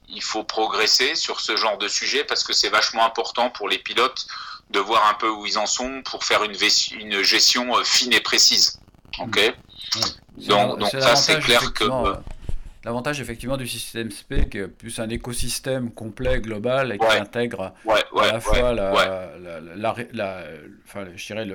il 0.09 0.23
faut 0.23 0.43
progresser 0.43 1.17
sur 1.17 1.41
ce 1.41 1.55
genre 1.57 1.77
de 1.77 1.87
sujet 1.87 2.25
parce 2.25 2.45
que 2.45 2.55
c'est 2.55 2.71
vachement 2.71 3.05
important 3.05 3.51
pour 3.51 3.69
les 3.69 3.77
pilotes 3.77 4.27
de 4.71 4.81
voir 4.81 5.07
un 5.07 5.15
peu 5.15 5.29
où 5.29 5.45
ils 5.45 5.59
en 5.59 5.67
sont 5.67 6.01
pour 6.03 6.25
faire 6.25 6.45
une, 6.45 6.57
une 6.93 7.23
gestion 7.23 7.75
fine 7.85 8.15
et 8.15 8.21
précise. 8.21 8.81
Ok? 9.19 9.39
Donc, 10.39 10.79
donc 10.79 10.91
ça 10.91 11.15
c'est 11.15 11.39
clair 11.41 11.75
que 11.75 11.85
L'avantage 12.87 13.21
effectivement 13.21 13.57
du 13.57 13.67
système 13.67 14.13
SP, 14.15 14.47
qui 14.49 14.59
est 14.59 14.69
plus 14.69 15.01
un 15.01 15.09
écosystème 15.09 15.91
complet, 15.91 16.41
global, 16.41 16.93
et 16.93 16.99
qui 16.99 17.17
intègre 17.19 17.75
à 17.85 18.33
la 18.33 18.39
fois 18.39 18.73
la, 18.73 20.45
je 21.17 21.27
dirais 21.27 21.49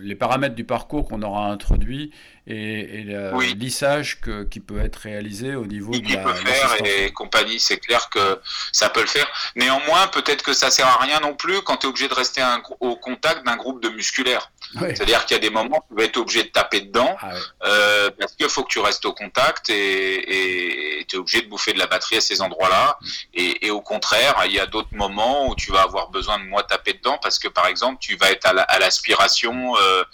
les 0.00 0.14
paramètres 0.14 0.54
du 0.54 0.62
parcours 0.62 1.08
qu'on 1.08 1.22
aura 1.22 1.48
introduit 1.50 2.12
et, 2.46 3.02
le 3.02 3.54
lissage 3.54 4.20
que, 4.20 4.44
qui 4.44 4.60
peut 4.60 4.78
être 4.78 5.00
réalisé 5.00 5.56
au 5.56 5.66
niveau 5.66 5.98
de 5.98 6.12
la, 6.14 6.22
peut 6.22 6.32
faire 6.32 6.76
et 6.84 7.12
compagnie, 7.12 7.58
c'est 7.58 7.78
clair 7.78 8.08
que 8.08 8.38
ça 8.70 8.88
peut 8.88 9.00
le 9.00 9.08
faire. 9.08 9.26
Néanmoins, 9.56 10.06
peut-être 10.06 10.44
que 10.44 10.52
ça 10.52 10.70
sert 10.70 10.86
à 10.86 10.98
rien 10.98 11.18
non 11.18 11.34
plus 11.34 11.60
quand 11.62 11.78
tu 11.78 11.86
es 11.86 11.90
obligé 11.90 12.06
de 12.06 12.14
rester 12.14 12.40
au 12.78 12.94
contact 12.94 13.44
d'un 13.44 13.56
groupe 13.56 13.82
de 13.82 13.88
musculaires. 13.88 14.51
C'est-à-dire 14.78 15.24
qu'il 15.26 15.36
y 15.36 15.38
a 15.38 15.40
des 15.40 15.50
moments 15.50 15.84
où 15.90 15.94
tu 15.94 16.00
vas 16.00 16.04
être 16.04 16.16
obligé 16.16 16.44
de 16.44 16.48
taper 16.48 16.80
dedans 16.80 17.16
ah 17.20 17.30
euh, 17.64 18.10
parce 18.18 18.32
qu'il 18.34 18.48
faut 18.48 18.64
que 18.64 18.68
tu 18.68 18.78
restes 18.78 19.04
au 19.04 19.12
contact 19.12 19.70
et 19.70 21.04
tu 21.08 21.16
es 21.16 21.18
obligé 21.18 21.42
de 21.42 21.48
bouffer 21.48 21.72
de 21.72 21.78
la 21.78 21.86
batterie 21.86 22.16
à 22.16 22.20
ces 22.20 22.40
endroits-là. 22.40 22.98
Mm. 23.00 23.06
Et, 23.34 23.70
au 23.70 23.80
contraire, 23.80 24.34
il 24.46 24.52
y 24.52 24.60
a 24.60 24.66
d'autres 24.66 24.94
moments 24.94 25.48
où 25.48 25.54
tu 25.54 25.72
vas 25.72 25.82
avoir 25.82 26.10
besoin 26.10 26.38
de 26.38 26.44
moins 26.44 26.62
taper 26.62 26.94
dedans 26.94 27.18
parce 27.22 27.38
que 27.38 27.48
par 27.48 27.66
exemple, 27.66 27.98
tu 28.00 28.16
vas 28.16 28.30
être 28.30 28.46
à 28.46 28.78
l'aspiration 28.78 29.76
euh, 29.76 30.04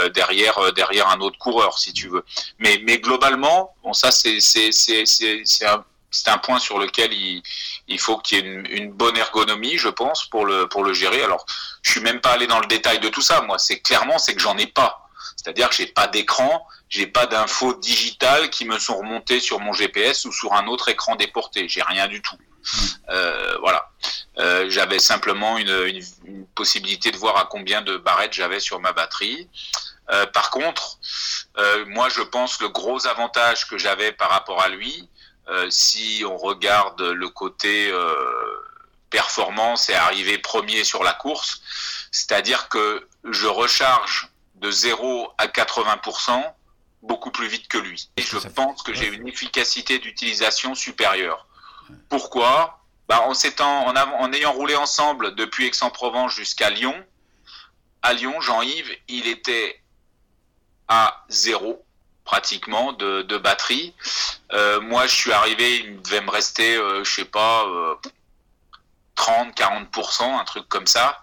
euh, 0.00 0.08
derrière, 0.10 0.72
derrière 0.72 1.08
un 1.08 1.20
autre 1.20 1.38
coureur 1.38 1.78
si 1.78 1.92
tu 1.92 2.08
veux. 2.08 2.24
Mais, 2.58 2.80
mais 2.84 2.98
globalement, 2.98 3.74
bon, 3.82 3.92
ça, 3.92 4.10
c'est 4.10 4.38
un, 5.64 5.84
un, 6.26 6.38
point 6.38 6.58
sur 6.58 6.78
lequel 6.78 7.12
il, 7.12 7.42
il 7.88 7.98
faut 7.98 8.18
qu'il 8.18 8.38
y 8.38 8.40
ait 8.40 8.62
une, 8.70 8.92
bonne 8.92 9.16
ergonomie, 9.16 9.78
je 9.78 9.88
pense, 9.88 10.26
pour 10.26 10.46
le, 10.46 10.68
pour 10.68 10.84
le 10.84 10.92
gérer. 10.92 11.22
Alors, 11.22 11.44
je 11.82 11.90
suis 11.90 12.00
même 12.00 12.20
pas 12.20 12.32
allé 12.32 12.46
dans 12.46 12.60
le 12.60 12.66
détail 12.66 13.00
de 13.00 13.08
tout 13.08 13.22
ça, 13.22 13.40
moi. 13.42 13.58
C'est 13.58 13.80
clairement, 13.80 14.18
c'est 14.18 14.34
que 14.34 14.40
j'en 14.40 14.56
ai 14.58 14.66
pas. 14.66 15.08
C'est-à-dire 15.36 15.68
que 15.68 15.74
j'ai 15.74 15.86
pas 15.86 16.06
d'écran, 16.06 16.66
j'ai 16.88 17.06
pas 17.06 17.26
d'infos 17.26 17.74
digitales 17.74 18.50
qui 18.50 18.64
me 18.64 18.78
sont 18.78 18.98
remontées 18.98 19.40
sur 19.40 19.60
mon 19.60 19.72
GPS 19.72 20.24
ou 20.24 20.32
sur 20.32 20.52
un 20.52 20.66
autre 20.66 20.88
écran 20.88 21.16
déporté. 21.16 21.68
J'ai 21.68 21.82
rien 21.82 22.06
du 22.08 22.22
tout. 22.22 22.36
Euh, 23.08 23.56
voilà. 23.60 23.90
Euh, 24.38 24.66
j'avais 24.68 24.98
simplement 24.98 25.58
une, 25.58 25.70
une, 25.86 26.02
une, 26.24 26.46
possibilité 26.54 27.10
de 27.10 27.16
voir 27.16 27.36
à 27.36 27.46
combien 27.46 27.82
de 27.82 27.96
barrettes 27.96 28.32
j'avais 28.32 28.60
sur 28.60 28.80
ma 28.80 28.92
batterie. 28.92 29.48
Euh, 30.10 30.26
par 30.26 30.50
contre, 30.50 30.98
euh, 31.58 31.84
moi 31.86 32.08
je 32.08 32.22
pense 32.22 32.60
le 32.60 32.68
gros 32.68 33.06
avantage 33.06 33.68
que 33.68 33.76
j'avais 33.76 34.12
par 34.12 34.30
rapport 34.30 34.62
à 34.62 34.68
lui, 34.68 35.08
si 35.70 36.24
on 36.26 36.36
regarde 36.36 37.00
le 37.00 37.28
côté 37.28 37.92
performance 39.10 39.88
et 39.88 39.94
arriver 39.94 40.38
premier 40.38 40.84
sur 40.84 41.02
la 41.02 41.12
course, 41.12 41.62
c'est-à-dire 42.10 42.68
que 42.68 43.08
je 43.24 43.46
recharge 43.46 44.28
de 44.56 44.70
0 44.70 45.32
à 45.38 45.46
80% 45.46 46.44
beaucoup 47.02 47.30
plus 47.30 47.48
vite 47.48 47.68
que 47.68 47.78
lui. 47.78 48.10
Et 48.16 48.22
je 48.22 48.38
pense 48.38 48.82
que 48.82 48.92
j'ai 48.92 49.08
une 49.08 49.28
efficacité 49.28 49.98
d'utilisation 49.98 50.74
supérieure. 50.74 51.46
Pourquoi? 52.08 52.80
Bah, 53.08 53.22
en, 53.26 53.32
en, 53.62 53.96
en 53.96 54.32
ayant 54.32 54.52
roulé 54.52 54.76
ensemble 54.76 55.34
depuis 55.34 55.66
Aix-en-Provence 55.66 56.34
jusqu'à 56.34 56.70
Lyon, 56.70 56.94
à 58.02 58.12
Lyon, 58.12 58.40
Jean-Yves, 58.40 58.94
il 59.08 59.26
était 59.26 59.82
à 60.88 61.24
zéro 61.28 61.84
pratiquement 62.28 62.92
de, 62.92 63.38
batterie. 63.38 63.94
Euh, 64.52 64.82
moi, 64.82 65.06
je 65.06 65.14
suis 65.14 65.32
arrivé, 65.32 65.78
il 65.78 66.02
devait 66.02 66.20
me 66.20 66.30
rester, 66.30 66.76
euh, 66.76 67.02
je 67.02 67.10
sais 67.10 67.24
pas, 67.24 67.64
30, 69.14 69.58
euh, 69.58 69.64
40%, 69.64 70.38
un 70.38 70.44
truc 70.44 70.68
comme 70.68 70.86
ça. 70.86 71.22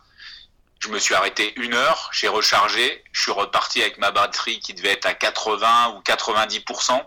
Je 0.79 0.89
me 0.89 0.97
suis 0.97 1.13
arrêté 1.13 1.53
une 1.57 1.75
heure, 1.75 2.09
j'ai 2.11 2.27
rechargé, 2.27 3.03
je 3.11 3.21
suis 3.21 3.31
reparti 3.31 3.83
avec 3.83 3.99
ma 3.99 4.09
batterie 4.09 4.59
qui 4.59 4.73
devait 4.73 4.93
être 4.93 5.05
à 5.05 5.13
80 5.13 5.95
ou 5.95 6.01
90%, 6.01 6.99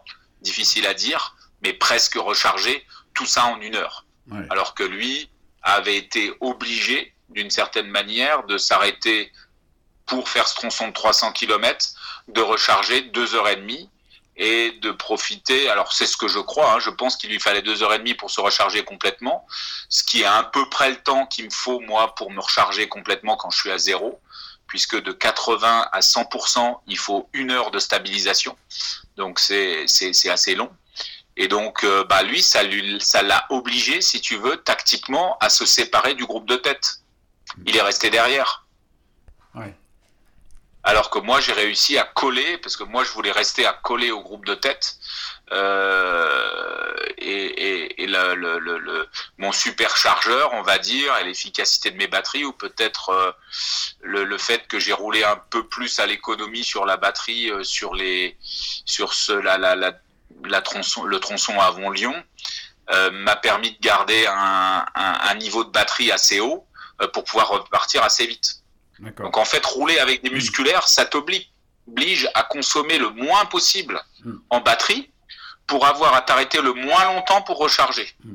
difficile 0.42 0.86
à 0.86 0.94
dire, 0.94 1.34
mais 1.62 1.72
presque 1.72 2.14
rechargé, 2.14 2.86
tout 3.14 3.26
ça 3.26 3.46
en 3.46 3.60
une 3.60 3.74
heure. 3.74 4.04
Alors 4.50 4.74
que 4.74 4.84
lui 4.84 5.28
avait 5.62 5.96
été 5.96 6.32
obligé, 6.40 7.14
d'une 7.30 7.50
certaine 7.50 7.88
manière, 7.88 8.44
de 8.44 8.58
s'arrêter 8.58 9.32
pour 10.06 10.28
faire 10.28 10.46
ce 10.46 10.54
tronçon 10.54 10.88
de 10.88 10.92
300 10.92 11.32
km, 11.32 11.94
de 12.28 12.40
recharger 12.40 13.02
deux 13.02 13.34
heures 13.34 13.48
et 13.48 13.56
demie 13.56 13.88
et 14.36 14.72
de 14.80 14.90
profiter. 14.90 15.68
Alors 15.68 15.92
c'est 15.92 16.06
ce 16.06 16.16
que 16.16 16.28
je 16.28 16.38
crois. 16.38 16.74
Hein, 16.74 16.78
je 16.78 16.90
pense 16.90 17.16
qu'il 17.16 17.30
lui 17.30 17.40
fallait 17.40 17.62
deux 17.62 17.82
heures 17.82 17.92
et 17.92 17.98
demie 17.98 18.14
pour 18.14 18.30
se 18.30 18.40
recharger 18.40 18.84
complètement, 18.84 19.46
ce 19.88 20.04
qui 20.04 20.22
est 20.22 20.26
à 20.26 20.44
peu 20.44 20.68
près 20.68 20.90
le 20.90 20.96
temps 20.96 21.26
qu'il 21.26 21.46
me 21.46 21.50
faut 21.50 21.80
moi 21.80 22.14
pour 22.14 22.30
me 22.30 22.40
recharger 22.40 22.88
complètement 22.88 23.36
quand 23.36 23.50
je 23.50 23.58
suis 23.58 23.70
à 23.70 23.78
zéro. 23.78 24.20
puisque 24.68 25.00
de 25.02 25.12
80 25.12 25.88
à 25.92 26.00
100%, 26.00 26.80
il 26.86 26.98
faut 26.98 27.30
une 27.32 27.50
heure 27.50 27.70
de 27.70 27.78
stabilisation. 27.78 28.54
Donc 29.16 29.40
c'est 29.40 29.86
assez 30.28 30.54
long. 30.54 30.70
Et 31.38 31.46
donc, 31.46 31.84
euh, 31.84 32.04
bah, 32.04 32.22
lui, 32.24 32.42
ça 32.42 32.64
lui, 32.64 33.00
ça 33.00 33.22
l'a 33.22 33.46
obligé, 33.48 34.00
si 34.00 34.20
tu 34.20 34.36
veux, 34.36 34.56
tactiquement, 34.56 35.38
à 35.40 35.48
se 35.48 35.64
séparer 35.64 36.14
du 36.14 36.26
groupe 36.26 36.46
de 36.48 36.56
tête. 36.56 37.00
Il 37.64 37.76
est 37.76 37.80
resté 37.80 38.10
derrière. 38.10 38.66
Alors 40.88 41.10
que 41.10 41.18
moi, 41.18 41.38
j'ai 41.38 41.52
réussi 41.52 41.98
à 41.98 42.04
coller, 42.04 42.56
parce 42.56 42.78
que 42.78 42.82
moi, 42.82 43.04
je 43.04 43.10
voulais 43.10 43.30
rester 43.30 43.66
à 43.66 43.74
coller 43.74 44.10
au 44.10 44.22
groupe 44.22 44.46
de 44.46 44.54
tête. 44.54 44.96
Euh, 45.52 46.94
et, 47.18 48.02
et, 48.02 48.06
le, 48.06 48.34
le, 48.34 48.58
le, 48.58 49.06
mon 49.36 49.52
superchargeur, 49.52 50.54
on 50.54 50.62
va 50.62 50.78
dire, 50.78 51.14
et 51.18 51.24
l'efficacité 51.24 51.90
de 51.90 51.98
mes 51.98 52.06
batteries, 52.06 52.46
ou 52.46 52.54
peut-être 52.54 53.10
euh, 53.10 53.32
le, 54.00 54.38
fait 54.38 54.66
que 54.66 54.78
j'ai 54.78 54.94
roulé 54.94 55.24
un 55.24 55.36
peu 55.36 55.68
plus 55.68 55.98
à 55.98 56.06
l'économie 56.06 56.64
sur 56.64 56.86
la 56.86 56.96
batterie, 56.96 57.50
euh, 57.50 57.62
sur 57.62 57.94
les, 57.94 58.38
sur 58.40 59.12
ce, 59.12 59.32
la, 59.32 59.58
la, 59.58 59.76
la, 59.76 60.62
tronçon, 60.62 61.04
le 61.04 61.20
tronçon 61.20 61.60
Avon-Lyon, 61.60 62.14
euh, 62.92 63.10
m'a 63.10 63.36
permis 63.36 63.72
de 63.72 63.78
garder 63.82 64.26
un, 64.26 64.86
un, 64.94 65.18
un, 65.20 65.34
niveau 65.34 65.64
de 65.64 65.70
batterie 65.70 66.10
assez 66.10 66.40
haut 66.40 66.66
pour 67.12 67.24
pouvoir 67.24 67.50
repartir 67.50 68.02
assez 68.02 68.26
vite. 68.26 68.57
Donc 69.00 69.36
en 69.36 69.44
fait, 69.44 69.64
rouler 69.64 69.98
avec 69.98 70.22
des 70.22 70.30
musculaires, 70.30 70.88
ça 70.88 71.04
t'oblige 71.04 72.28
à 72.34 72.42
consommer 72.42 72.98
le 72.98 73.10
moins 73.10 73.44
possible 73.46 74.00
hmm. 74.24 74.34
en 74.50 74.60
batterie 74.60 75.10
pour 75.66 75.86
avoir 75.86 76.14
à 76.14 76.22
t'arrêter 76.22 76.60
le 76.60 76.72
moins 76.72 77.04
longtemps 77.14 77.42
pour 77.42 77.58
recharger. 77.58 78.08
Hmm. 78.24 78.34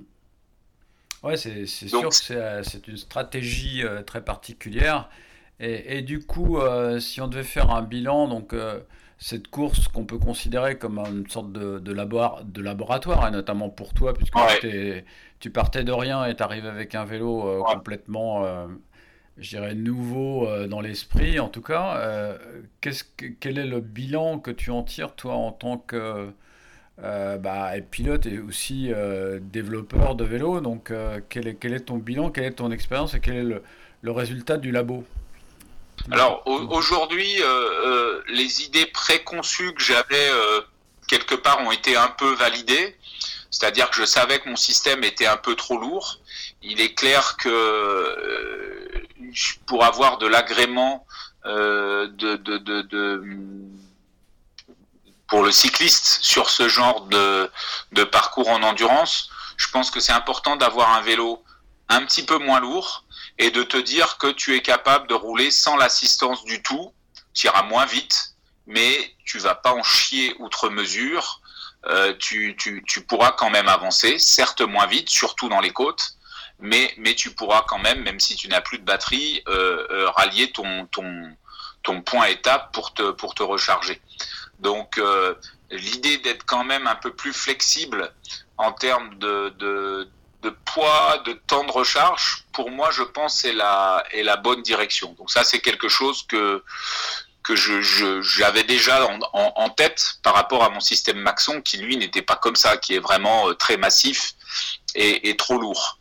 Ouais, 1.24 1.38
c'est 1.38 1.66
sûr 1.66 2.10
que 2.10 2.34
euh, 2.34 2.64
c'est 2.64 2.88
une 2.88 2.98
stratégie 2.98 3.84
euh, 3.84 4.02
très 4.02 4.24
particulière. 4.24 5.10
Et, 5.60 6.02
du 6.02 6.20
coup, 6.26 6.58
euh, 6.58 7.00
si 7.00 7.22
on 7.22 7.30
devait 7.30 7.44
faire 7.44 7.70
un 7.70 7.84
bilan, 7.84 8.28
donc 8.28 8.54
cette 9.18 9.48
course 9.48 9.88
qu'on 9.88 10.04
peut 10.04 10.18
considérer 10.18 10.78
comme 10.78 11.00
une 11.00 11.30
sorte 11.30 11.54
de, 11.54 11.80
de, 11.80 11.94
de 11.94 12.62
laboratoire, 12.62 13.28
et 13.28 13.32
notamment 13.32 13.70
pour 13.70 13.94
toi, 13.94 14.14
puisque 14.14 14.36
tu 15.40 15.50
partais 15.52 15.84
de 15.86 15.92
rien 15.94 16.26
et 16.26 16.36
tu 16.36 16.44
arrives 16.44 16.66
avec 16.66 16.96
un 16.96 17.06
vélo 17.06 17.64
complètement 17.64 18.68
je 19.38 19.50
dirais, 19.50 19.74
nouveau 19.74 20.48
euh, 20.48 20.68
dans 20.68 20.82
l'esprit, 20.82 21.40
en 21.40 21.50
tout 21.50 21.62
cas. 21.62 21.98
Euh, 21.98 22.38
qu'est-ce 22.82 23.04
que, 23.04 23.26
quel 23.40 23.58
est 23.58 23.66
le 23.66 23.82
bilan 23.82 24.40
que 24.40 24.52
tu 24.52 24.72
en 24.72 24.84
tires, 24.84 25.16
toi, 25.16 25.34
en 25.34 25.52
tant 25.52 25.78
que 25.78 26.30
euh, 27.04 27.38
bah, 27.38 27.72
pilote 27.90 28.26
et 28.26 28.40
aussi 28.40 28.92
développeur 29.42 30.16
de 30.16 30.24
vélo? 30.24 30.62
Donc, 30.62 30.92
quel, 31.30 31.48
est, 31.48 31.56
quel 31.56 31.74
est 31.74 31.82
ton 31.82 31.98
bilan, 31.98 32.30
quelle 32.30 32.46
est 32.46 32.52
ton 32.52 32.72
expérience 32.72 33.14
et 33.16 33.20
quel 33.20 33.36
est 33.36 33.62
le 34.02 34.12
résultat 34.12 34.58
du 34.58 34.72
labo? 34.72 35.04
Alors, 36.12 36.44
aujourd'hui, 36.46 37.42
les 38.30 38.64
idées 38.64 38.86
préconçues 38.88 39.74
que 39.74 39.82
j'avais 39.82 40.30
quelque 41.08 41.36
part 41.36 41.60
ont 41.62 41.72
été 41.72 41.96
un 41.96 42.08
peu 42.08 42.34
validées. 42.36 42.96
C'est-à-dire 43.50 43.92
que 43.92 43.98
je 43.98 44.06
savais 44.06 44.40
que 44.40 44.50
mon 44.50 44.56
système 44.56 45.04
était 45.04 45.28
un 45.28 45.38
peu 45.38 45.56
trop 45.56 45.78
lourd. 45.78 46.20
Il 46.64 46.82
est 46.82 46.96
clair 46.96 47.38
que 47.38 48.84
pour 49.66 49.84
avoir 49.84 50.18
de 50.18 50.28
l'agrément 50.28 51.06
euh, 51.46 52.08
pour 55.28 55.44
le 55.44 55.52
cycliste 55.52 56.20
sur 56.22 56.50
ce 56.50 56.68
genre 56.68 57.08
de, 57.08 57.50
parcours 58.12 58.50
en 58.50 58.62
endurance, 58.64 59.30
je 59.58 59.68
pense 59.70 59.92
que 59.92 60.00
c'est 60.00 60.12
important 60.12 60.56
d'avoir 60.56 60.92
un 60.92 61.02
vélo 61.02 61.44
un 61.90 62.06
petit 62.06 62.24
peu 62.24 62.38
moins 62.38 62.60
lourd 62.60 63.04
et 63.40 63.52
de 63.52 63.64
te 63.64 63.78
dire 63.78 64.18
que 64.18 64.28
tu 64.28 64.56
es 64.56 64.62
capable 64.62 65.08
de 65.08 65.14
rouler 65.14 65.52
sans 65.52 65.76
l'assistance 65.76 66.44
du 66.46 66.62
tout. 66.62 66.94
Tu 67.34 67.48
iras 67.48 67.64
moins 67.64 67.86
vite, 67.86 68.36
mais 68.68 69.16
tu 69.26 69.40
vas 69.40 69.56
pas 69.56 69.74
en 69.74 69.84
chier 69.84 70.36
outre 70.40 70.70
mesure. 70.70 71.42
Euh, 71.88 72.14
tu, 72.18 72.56
tu 72.58 73.02
pourras 73.02 73.32
quand 73.32 73.50
même 73.50 73.68
avancer, 73.68 74.18
certes 74.18 74.62
moins 74.62 74.86
vite, 74.86 75.10
surtout 75.10 75.50
dans 75.50 75.60
les 75.60 75.74
côtes, 75.74 76.16
mais, 76.64 77.16
tu 77.16 77.32
pourras 77.32 77.66
quand 77.68 77.78
même, 77.78 78.02
même 78.04 78.22
si 78.22 78.36
tu 78.36 78.48
n'as 78.48 78.62
plus 78.62 78.80
de 78.80 78.86
batterie, 78.86 79.44
euh, 79.50 79.86
euh, 79.92 80.10
rallier 80.12 80.52
ton, 80.52 80.88
point 82.06 82.28
étape 82.28 82.74
pour 82.74 82.94
te, 82.94 83.44
recharger. 83.44 84.02
Donc 84.60 84.98
euh, 84.98 85.36
l'idée 85.72 86.20
d'être 86.20 86.46
quand 86.46 86.64
même 86.64 86.88
un 86.88 86.96
peu 86.96 87.14
plus 87.14 87.34
flexible 87.34 88.14
en 88.58 88.72
termes 88.72 89.18
de, 89.20 90.08
poids, 90.64 91.22
de 91.26 91.34
temps 91.34 91.66
de 91.66 91.72
recharge, 91.72 92.46
pour 92.54 92.72
moi, 92.72 92.92
je 92.92 93.04
pense, 93.04 93.44
est 93.44 93.52
la, 93.52 94.38
bonne 94.42 94.62
direction. 94.62 95.14
Donc 95.18 95.32
ça, 95.32 95.44
c'est 95.44 95.60
quelque 95.60 95.90
chose 95.90 96.26
que, 96.28 96.64
j'avais 98.22 98.64
déjà 98.64 99.06
en, 99.34 99.70
tête 99.70 100.16
par 100.24 100.34
rapport 100.34 100.64
à 100.64 100.70
mon 100.70 100.80
système 100.80 101.18
Maxon, 101.18 101.62
qui 101.62 101.78
lui 101.78 101.98
n'était 101.98 102.22
pas 102.22 102.38
comme 102.38 102.56
ça, 102.56 102.78
qui 102.78 102.96
est 102.96 103.00
vraiment 103.00 103.54
très 103.56 103.76
massif 103.76 104.34
est, 104.96 105.40
trop 105.40 105.58
lourd. 105.58 105.98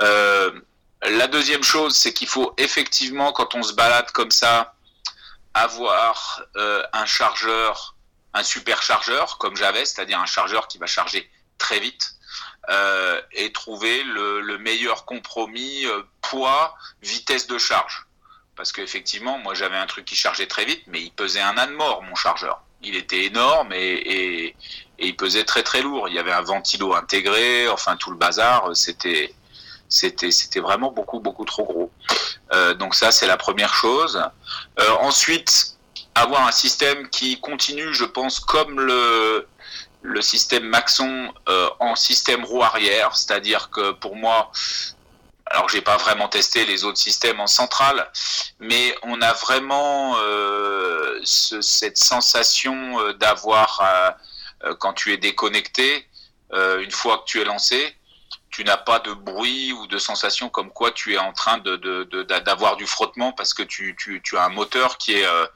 Euh, 0.00 0.50
la 1.02 1.26
deuxième 1.26 1.62
chose, 1.62 1.96
c'est 1.96 2.12
qu'il 2.12 2.28
faut 2.28 2.54
effectivement, 2.56 3.32
quand 3.32 3.54
on 3.54 3.62
se 3.62 3.72
balade 3.72 4.10
comme 4.12 4.30
ça, 4.30 4.74
avoir 5.52 6.42
euh, 6.56 6.82
un 6.92 7.06
chargeur, 7.06 7.94
un 8.32 8.42
superchargeur 8.42 9.38
comme 9.38 9.56
j'avais, 9.56 9.84
c'est-à-dire 9.84 10.18
un 10.18 10.26
chargeur 10.26 10.66
qui 10.66 10.78
va 10.78 10.86
charger 10.86 11.30
très 11.58 11.78
vite, 11.78 12.14
euh, 12.70 13.20
et 13.32 13.52
trouver 13.52 14.02
le, 14.02 14.58
meilleur 14.58 15.04
compromis 15.04 15.84
poids, 16.22 16.74
vitesse 17.02 17.46
de 17.46 17.58
charge. 17.58 18.06
Parce 18.56 18.72
qu'effectivement, 18.72 19.38
moi 19.38 19.52
j'avais 19.54 19.76
un 19.76 19.86
truc 19.86 20.04
qui 20.06 20.14
chargeait 20.14 20.46
très 20.46 20.64
vite, 20.64 20.82
mais 20.86 21.02
il 21.02 21.10
pesait 21.10 21.40
un 21.40 21.58
âne 21.58 21.72
mort, 21.72 22.02
mon 22.02 22.14
chargeur. 22.14 22.62
Il 22.82 22.94
était 22.96 23.24
énorme 23.24 23.72
et, 23.72 24.46
et 24.46 24.56
il 24.98 25.16
pesait 25.16 25.44
très 25.44 25.62
très 25.62 25.82
lourd. 25.82 26.08
Il 26.08 26.14
y 26.14 26.18
avait 26.18 26.32
un 26.32 26.42
ventilo 26.42 26.94
intégré, 26.94 27.68
enfin 27.68 27.96
tout 27.96 28.10
le 28.10 28.16
bazar, 28.16 28.70
c'était 28.74 29.34
c'était 29.88 30.30
c'était 30.30 30.60
vraiment 30.60 30.90
beaucoup 30.90 31.20
beaucoup 31.20 31.44
trop 31.44 31.64
gros. 31.64 31.90
Euh, 32.52 32.74
donc 32.74 32.94
ça 32.94 33.12
c'est 33.12 33.26
la 33.26 33.36
première 33.36 33.74
chose. 33.74 34.22
Euh, 34.80 34.90
ensuite 35.00 35.76
avoir 36.14 36.46
un 36.46 36.52
système 36.52 37.08
qui 37.10 37.40
continue, 37.40 37.92
je 37.92 38.04
pense, 38.04 38.40
comme 38.40 38.80
le 38.80 39.46
le 40.02 40.20
système 40.20 40.64
Maxon 40.64 41.32
euh, 41.48 41.68
en 41.80 41.96
système 41.96 42.44
roue 42.44 42.62
arrière, 42.62 43.16
c'est-à-dire 43.16 43.70
que 43.70 43.92
pour 43.92 44.16
moi, 44.16 44.52
alors 45.46 45.68
j'ai 45.70 45.80
pas 45.80 45.96
vraiment 45.96 46.28
testé 46.28 46.66
les 46.66 46.84
autres 46.84 46.98
systèmes 46.98 47.40
en 47.40 47.46
centrale, 47.46 48.10
mais 48.60 48.94
on 49.02 49.20
a 49.22 49.32
vraiment 49.32 50.16
euh, 50.18 51.20
ce, 51.24 51.60
cette 51.62 51.96
sensation 51.96 53.00
euh, 53.00 53.12
d'avoir 53.14 53.80
euh, 53.82 54.10
quand 54.78 54.92
tu 54.92 55.12
es 55.12 55.16
déconnecté, 55.16 56.06
euh, 56.52 56.80
une 56.80 56.90
fois 56.90 57.18
que 57.18 57.24
tu 57.24 57.40
es 57.40 57.44
lancé, 57.44 57.96
tu 58.50 58.62
n'as 58.64 58.76
pas 58.76 59.00
de 59.00 59.12
bruit 59.12 59.72
ou 59.72 59.86
de 59.86 59.98
sensation 59.98 60.48
comme 60.48 60.70
quoi 60.70 60.92
tu 60.92 61.14
es 61.14 61.18
en 61.18 61.32
train 61.32 61.58
d'avoir 61.58 62.76
du 62.76 62.86
frottement 62.86 63.32
parce 63.32 63.52
que 63.52 63.64
tu, 63.64 63.96
as 64.36 64.44
un 64.44 64.48
moteur 64.48 64.96
qui 64.98 65.14
est, 65.14 65.26
euh, 65.26 65.46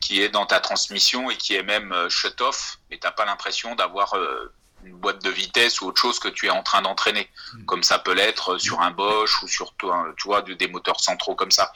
qui 0.00 0.22
est 0.22 0.30
dans 0.30 0.46
ta 0.46 0.60
transmission 0.60 1.30
et 1.30 1.36
qui 1.36 1.54
est 1.54 1.62
même 1.62 1.94
shut-off 2.08 2.78
et 2.90 2.98
tu 2.98 3.06
n'as 3.06 3.12
pas 3.12 3.26
l'impression 3.26 3.74
d'avoir 3.74 4.14
une 4.84 4.96
boîte 4.96 5.22
de 5.24 5.30
vitesse 5.30 5.80
ou 5.80 5.86
autre 5.86 6.00
chose 6.00 6.18
que 6.18 6.28
tu 6.28 6.46
es 6.46 6.50
en 6.50 6.62
train 6.62 6.82
d'entraîner, 6.82 7.28
hmm. 7.54 7.64
comme 7.64 7.82
ça 7.82 7.98
peut 7.98 8.14
l'être 8.14 8.58
sur 8.58 8.80
un 8.80 8.90
Bosch 8.90 9.42
ou 9.42 9.48
sur 9.48 9.74
tu 9.76 9.86
vois, 10.24 10.42
des 10.42 10.68
moteurs 10.68 11.00
centraux 11.00 11.34
comme 11.34 11.50
ça. 11.50 11.72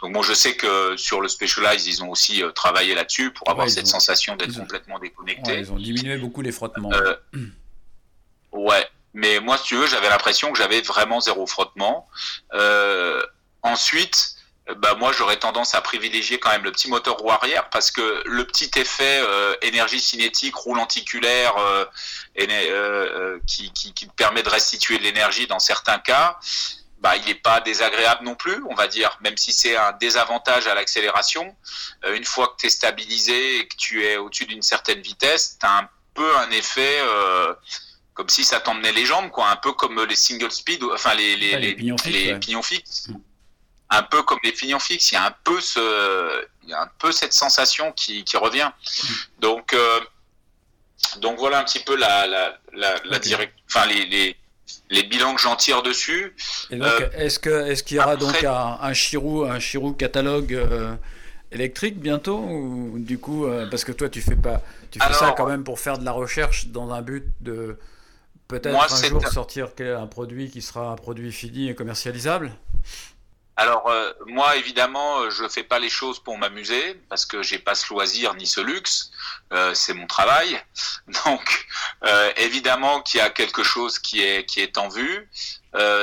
Donc 0.00 0.12
bon, 0.12 0.22
je 0.22 0.32
sais 0.32 0.56
que 0.56 0.96
sur 0.96 1.20
le 1.20 1.28
Specialized, 1.28 1.86
ils 1.86 2.02
ont 2.02 2.10
aussi 2.10 2.42
euh, 2.42 2.50
travaillé 2.52 2.94
là-dessus 2.94 3.32
pour 3.32 3.48
avoir 3.50 3.68
cette 3.68 3.86
sensation 3.86 4.36
d'être 4.36 4.56
complètement 4.56 4.98
déconnecté. 4.98 5.58
ils 5.58 5.72
ont 5.72 5.76
diminué 5.76 6.16
beaucoup 6.18 6.42
les 6.42 6.52
frottements. 6.52 6.92
Euh, 6.92 7.14
ouais, 8.52 8.86
mais 9.14 9.40
moi, 9.40 9.56
si 9.58 9.64
tu 9.64 9.76
veux, 9.76 9.86
j'avais 9.86 10.08
l'impression 10.08 10.52
que 10.52 10.58
j'avais 10.58 10.80
vraiment 10.80 11.20
zéro 11.20 11.46
frottement. 11.46 12.08
Euh, 12.54 13.22
ensuite, 13.62 14.36
bah 14.76 14.94
moi 14.96 15.12
j'aurais 15.12 15.38
tendance 15.38 15.74
à 15.74 15.80
privilégier 15.80 16.38
quand 16.38 16.50
même 16.50 16.64
le 16.64 16.72
petit 16.72 16.88
moteur 16.88 17.16
roue 17.16 17.30
arrière 17.30 17.70
parce 17.70 17.90
que 17.90 18.22
le 18.26 18.46
petit 18.46 18.70
effet 18.76 19.20
euh, 19.22 19.54
énergie 19.62 20.00
cinétique, 20.00 20.54
roue 20.54 20.74
lenticulaire 20.74 21.56
euh, 21.56 21.86
euh, 22.38 23.38
qui, 23.46 23.72
qui, 23.72 23.94
qui, 23.94 24.06
permet 24.08 24.42
de 24.42 24.50
restituer 24.50 24.98
de 24.98 25.04
l'énergie 25.04 25.46
dans 25.46 25.58
certains 25.58 25.98
cas, 25.98 26.38
bah, 26.98 27.16
il 27.16 27.24
n'est 27.24 27.34
pas 27.34 27.60
désagréable 27.60 28.24
non 28.24 28.34
plus, 28.34 28.62
on 28.68 28.74
va 28.74 28.88
dire, 28.88 29.16
même 29.22 29.38
si 29.38 29.52
c'est 29.52 29.76
un 29.76 29.92
désavantage 29.92 30.66
à 30.66 30.74
l'accélération. 30.74 31.56
une 32.12 32.24
fois 32.24 32.48
que 32.48 32.56
tu 32.58 32.66
es 32.66 32.70
stabilisé 32.70 33.60
et 33.60 33.68
que 33.68 33.76
tu 33.76 34.04
es 34.04 34.16
au-dessus 34.16 34.46
d'une 34.46 34.62
certaine 34.62 35.00
vitesse, 35.00 35.56
tu 35.58 35.66
as 35.66 35.78
un 35.78 35.88
peu 36.12 36.36
un 36.38 36.50
effet 36.50 36.98
comme 38.14 38.28
si 38.28 38.42
ça 38.42 38.58
t'emmenait 38.58 38.92
les 38.92 39.06
jambes, 39.06 39.30
quoi, 39.30 39.48
un 39.48 39.56
peu 39.56 39.72
comme 39.72 40.04
les 40.04 40.16
single 40.16 40.50
speed, 40.50 40.82
enfin 40.92 41.14
les, 41.14 41.36
les, 41.36 41.56
les, 41.56 41.74
pignons 41.74 42.62
fixes. 42.62 43.08
Un 43.90 44.02
peu 44.02 44.22
comme 44.22 44.38
les 44.44 44.52
pignons 44.52 44.78
fixes. 44.78 45.12
Il 45.12 45.14
y 45.14 45.18
a 45.18 45.26
un 45.26 45.34
peu 45.44 45.60
ce, 45.60 46.44
il 46.64 46.70
y 46.70 46.74
a 46.74 46.82
un 46.82 46.90
peu 46.98 47.12
cette 47.12 47.32
sensation 47.32 47.92
qui, 47.92 48.24
qui 48.24 48.36
revient. 48.36 48.70
Donc, 49.40 49.72
euh, 49.72 50.00
donc 51.20 51.38
voilà 51.38 51.60
un 51.60 51.64
petit 51.64 51.80
peu 51.80 51.96
la, 51.96 52.26
la, 52.26 52.58
la, 52.74 52.94
la 53.04 53.18
direct, 53.18 53.54
enfin 53.66 53.86
les, 53.86 54.04
les, 54.06 54.36
les, 54.90 55.02
bilans 55.04 55.34
que 55.34 55.40
j'en 55.40 55.56
tire 55.56 55.82
dessus. 55.82 56.34
Et 56.70 56.76
donc, 56.76 56.88
euh, 56.88 57.08
est-ce 57.14 57.38
que, 57.38 57.68
est-ce 57.70 57.82
qu'il 57.82 57.96
y 57.96 58.00
aura 58.00 58.16
donc 58.16 58.42
un, 58.44 58.78
un 58.80 58.92
Chirou, 58.92 59.44
un 59.44 59.58
Chirou 59.58 59.92
catalogue 59.92 60.54
euh, 60.54 60.94
électrique 61.50 61.98
bientôt 61.98 62.38
ou 62.38 62.96
du 62.98 63.18
coup 63.18 63.46
parce 63.70 63.82
que 63.82 63.92
toi 63.92 64.10
tu 64.10 64.20
fais 64.20 64.36
pas 64.36 64.60
tu 64.90 65.00
fais 65.00 65.14
ça 65.14 65.32
quand 65.34 65.46
même 65.46 65.64
pour 65.64 65.80
faire 65.80 65.96
de 65.96 66.04
la 66.04 66.12
recherche 66.12 66.66
dans 66.66 66.92
un 66.92 67.00
but 67.00 67.24
de 67.40 67.78
peut-être 68.48 68.76
un 68.76 69.08
jour 69.08 69.26
sortir 69.28 69.68
un 69.80 70.06
produit 70.06 70.50
qui 70.50 70.60
sera 70.60 70.90
un 70.90 70.96
produit 70.96 71.32
fini 71.32 71.68
et 71.70 71.74
commercialisable? 71.74 72.52
Alors 73.58 73.88
euh, 73.88 74.12
moi 74.26 74.54
évidemment 74.56 75.18
euh, 75.18 75.30
je 75.30 75.48
fais 75.48 75.64
pas 75.64 75.80
les 75.80 75.88
choses 75.90 76.20
pour 76.20 76.38
m'amuser 76.38 76.94
parce 77.08 77.26
que 77.26 77.42
j'ai 77.42 77.58
pas 77.58 77.74
ce 77.74 77.92
loisir 77.92 78.34
ni 78.34 78.46
ce 78.46 78.60
luxe, 78.60 79.10
euh, 79.52 79.74
c'est 79.74 79.94
mon 79.94 80.06
travail. 80.06 80.62
Donc 81.24 81.66
évidemment 82.36 83.02
qu'il 83.02 83.18
y 83.18 83.20
a 83.20 83.30
quelque 83.30 83.64
chose 83.64 83.98
qui 83.98 84.22
est 84.22 84.46
qui 84.46 84.60
est 84.60 84.78
en 84.78 84.88
vue. 84.88 85.28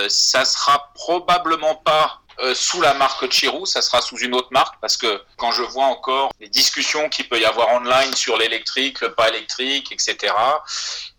ça 0.10 0.44
sera 0.44 0.92
probablement 0.94 1.76
pas 1.76 2.22
sous 2.54 2.82
la 2.82 2.94
marque 2.94 3.32
Chirou, 3.32 3.66
ça 3.66 3.82
sera 3.82 4.02
sous 4.02 4.18
une 4.18 4.36
autre 4.36 4.50
marque 4.52 4.76
parce 4.82 4.98
que 4.98 5.22
quand 5.38 5.54
je 5.54 5.64
vois 5.64 5.86
encore 5.86 6.32
les 6.42 6.50
discussions 6.50 7.08
qu'il 7.08 7.30
peut 7.30 7.40
y 7.40 7.46
avoir 7.46 7.70
online 7.70 8.14
sur 8.14 8.38
l'électrique, 8.38 9.00
le 9.00 9.14
pas 9.14 9.30
électrique, 9.30 9.94
etc. 9.94 10.34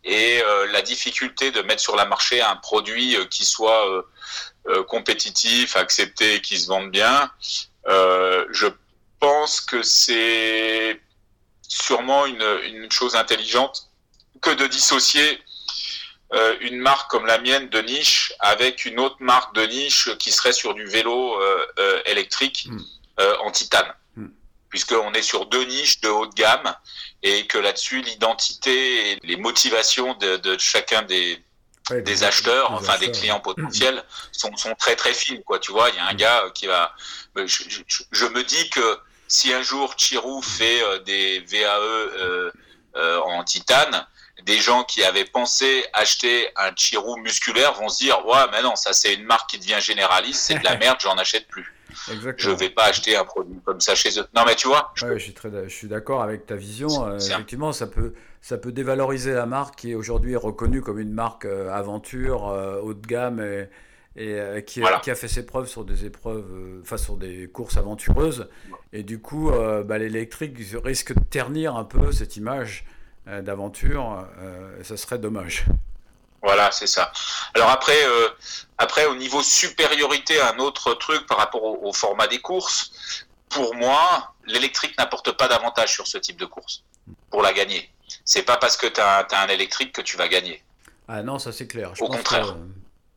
et 0.05 0.43
la 0.71 0.83
difficulté 0.83 1.51
de 1.51 1.63
mettre 1.63 1.81
sur 1.81 1.97
le 1.97 2.05
marché 2.05 2.43
un 2.43 2.57
produit 2.57 3.17
qui 3.31 3.47
soit 3.47 4.05
euh, 4.69 4.83
compétitifs, 4.83 5.77
acceptés, 5.77 6.41
qui 6.41 6.59
se 6.59 6.67
vendent 6.67 6.91
bien. 6.91 7.31
Euh, 7.87 8.45
je 8.51 8.67
pense 9.21 9.61
que 9.61 9.83
c'est 9.83 11.01
sûrement 11.63 12.27
une, 12.27 12.45
une, 12.65 12.91
chose 12.91 13.15
intelligente 13.15 13.91
que 14.41 14.51
de 14.51 14.67
dissocier 14.67 15.41
euh, 16.33 16.57
une 16.61 16.79
marque 16.79 17.11
comme 17.11 17.27
la 17.27 17.39
mienne 17.39 17.69
de 17.69 17.81
niche 17.81 18.33
avec 18.41 18.85
une 18.85 18.99
autre 18.99 19.17
marque 19.21 19.55
de 19.55 19.63
niche 19.67 20.17
qui 20.19 20.33
serait 20.33 20.53
sur 20.53 20.75
du 20.75 20.85
vélo 20.85 21.41
euh, 21.41 22.03
électrique 22.07 22.67
hmm. 22.69 22.81
en 23.45 23.51
titane. 23.53 23.93
Hmm. 24.17 24.29
Puisqu'on 24.69 25.13
est 25.13 25.23
sur 25.23 25.47
deux 25.47 25.65
niches 25.65 26.01
de 26.01 26.09
haut 26.09 26.27
de 26.27 26.35
gamme 26.35 26.75
et 27.23 27.47
que 27.47 27.59
là-dessus, 27.59 28.03
l'identité 28.03 29.13
et 29.13 29.19
les 29.23 29.37
motivations 29.37 30.15
de, 30.15 30.37
de 30.39 30.59
chacun 30.59 31.03
des, 31.03 31.41
des, 31.91 32.25
acheteurs, 32.25 32.73
enfin 32.73 32.99
des 32.99 33.11
clients 33.11 33.41
potentiels, 33.45 34.03
sont, 34.33 34.55
sont, 34.57 34.75
très 34.75 34.97
très 34.97 35.15
fines. 35.15 35.43
Quoi. 35.45 35.59
Tu 35.59 35.73
vois, 35.73 35.91
il 35.91 35.97
y 35.97 35.99
a 35.99 36.07
un 36.07 36.15
mm. 36.15 36.17
gars 36.17 36.45
qui 36.55 36.67
va. 36.67 36.93
Euh, 37.37 37.47
je, 37.47 37.65
je, 37.69 38.03
je, 38.11 38.27
me 38.27 38.43
dis 38.43 38.71
que 38.71 38.99
si 39.29 39.53
un 39.53 39.63
jour 39.63 39.95
Chirou 39.97 40.43
fait 40.43 40.83
euh, 40.83 40.99
des 41.01 41.41
VAE 41.41 41.79
euh, 41.79 42.51
euh, 42.97 43.21
en 43.21 43.45
titane, 43.45 44.07
des 44.45 44.59
gens 44.59 44.85
qui 44.85 45.03
avaient 45.03 45.25
pensé 45.25 45.85
acheter 45.93 46.49
un 46.57 46.71
Chirou 46.77 47.17
musculaire 47.19 47.73
vont 47.75 47.89
se 47.89 48.05
dire 48.05 48.25
Ouais, 48.27 48.45
mais 48.53 48.63
non, 48.63 48.77
ça 48.77 48.93
c'est 48.93 49.15
une 49.15 49.25
marque 49.25 49.51
qui 49.51 49.59
devient 49.59 49.81
généraliste, 49.81 50.41
c'est 50.41 50.59
de 50.59 50.65
la 50.65 50.77
merde, 50.79 50.99
j'en 51.01 51.17
achète 51.17 51.49
plus. 51.49 51.73
Exactement. 52.13 52.37
Je 52.37 52.51
vais 52.51 52.71
pas 52.71 52.85
acheter 52.85 53.17
un 53.17 53.25
produit 53.25 53.59
comme 53.65 53.81
ça 53.81 53.95
chez 53.95 54.19
eux. 54.19 54.27
Non, 54.35 54.45
mais 54.47 54.55
tu 54.55 54.69
vois. 54.69 54.93
Je, 54.95 55.15
je 55.15 55.19
suis, 55.19 55.33
très, 55.33 55.51
je 55.51 55.75
suis 55.75 55.89
d'accord 55.89 56.23
avec 56.23 56.47
ta 56.47 56.55
vision. 56.55 57.17
effectivement, 57.17 57.73
ça 57.73 57.87
peut 57.87 58.13
ça 58.47 58.59
peut 58.59 58.71
dévaloriser 58.71 59.33
la 59.33 59.45
marque 59.45 59.75
qui 59.75 59.91
est 59.91 59.97
aujourd'hui 59.97 60.37
reconnue 60.37 60.81
comme 60.81 61.01
une 61.01 61.13
marque 61.13 61.47
euh, 61.47 61.69
aventure, 61.73 62.47
euh, 62.47 62.81
haut 62.81 62.95
de 62.95 63.05
gamme 63.05 63.41
et, 63.41 63.69
euh, 64.19 64.61
qui, 64.61 64.81
qui, 65.03 65.11
a 65.11 65.17
fait 65.17 65.27
ses 65.27 65.45
preuves 65.45 65.67
sur 65.67 65.85
des 65.85 66.05
épreuves, 66.05 66.47
enfin 66.81 66.97
sur 66.97 67.17
des 67.17 67.49
courses 67.49 67.77
aventureuses. 67.77 68.49
Et 68.93 69.03
du 69.03 69.21
coup, 69.21 69.51
bah, 69.85 69.99
l'électrique 69.99 70.57
risque 70.85 71.13
de 71.13 71.25
ternir 71.25 71.75
un 71.75 71.83
peu 71.83 72.13
cette 72.13 72.37
image 72.37 72.85
d'aventure. 73.27 74.25
et 74.81 74.85
ça 74.85 74.97
serait 74.97 75.19
dommage. 75.19 75.67
Voilà, 76.41 76.71
c'est 76.71 76.87
ça. 76.87 77.11
Alors 77.55 77.71
après, 77.71 77.99
après, 78.79 79.07
au 79.07 79.17
niveau 79.17 79.43
supériorité, 79.43 80.41
un 80.41 80.59
autre 80.59 80.95
truc 80.95 81.27
par 81.27 81.39
rapport 81.39 81.65
au 81.65 81.93
format 81.93 82.29
des 82.29 82.39
courses, 82.39 83.27
pour 83.49 83.75
moi, 83.75 84.35
l'électrique 84.47 84.97
n'apporte 84.99 85.33
pas 85.33 85.49
d'avantage 85.49 85.93
sur 85.93 86.07
ce 86.07 86.17
type 86.17 86.39
de 86.39 86.47
course 86.47 86.85
pour 87.31 87.43
la 87.43 87.53
gagner 87.53 87.91
c'est 88.25 88.43
pas 88.43 88.57
parce 88.57 88.77
que 88.77 88.87
tu 88.87 89.01
as, 89.01 89.27
un 89.33 89.49
électrique 89.49 89.93
que 89.93 90.03
tu 90.03 90.17
vas 90.17 90.29
gagner. 90.29 90.63
Ah 91.09 91.23
non, 91.23 91.39
ça 91.39 91.53
c'est 91.53 91.67
clair. 91.67 91.93
Au 92.01 92.09
contraire. 92.09 92.57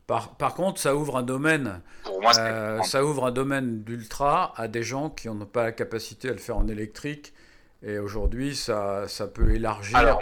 par, 0.08 0.36
par, 0.36 0.54
contre, 0.54 0.80
ça 0.80 0.96
ouvre 0.96 1.18
un 1.18 1.24
domaine. 1.24 1.82
Pour 2.04 2.22
moi, 2.22 2.32
euh, 2.38 2.82
ça 2.84 3.04
ouvre 3.04 3.26
un 3.26 3.32
domaine 3.32 3.84
d'ultra 3.84 4.54
à 4.56 4.68
des 4.68 4.84
gens 4.84 5.10
qui 5.10 5.28
n'ont 5.28 5.46
pas 5.46 5.64
la 5.64 5.72
capacité 5.72 6.30
à 6.30 6.34
le 6.34 6.38
faire 6.38 6.58
en 6.58 6.68
électrique. 6.68 7.34
Et 7.82 7.98
aujourd'hui, 7.98 8.56
ça, 8.56 9.08
ça 9.08 9.28
peut 9.28 9.52
élargir 9.52 10.20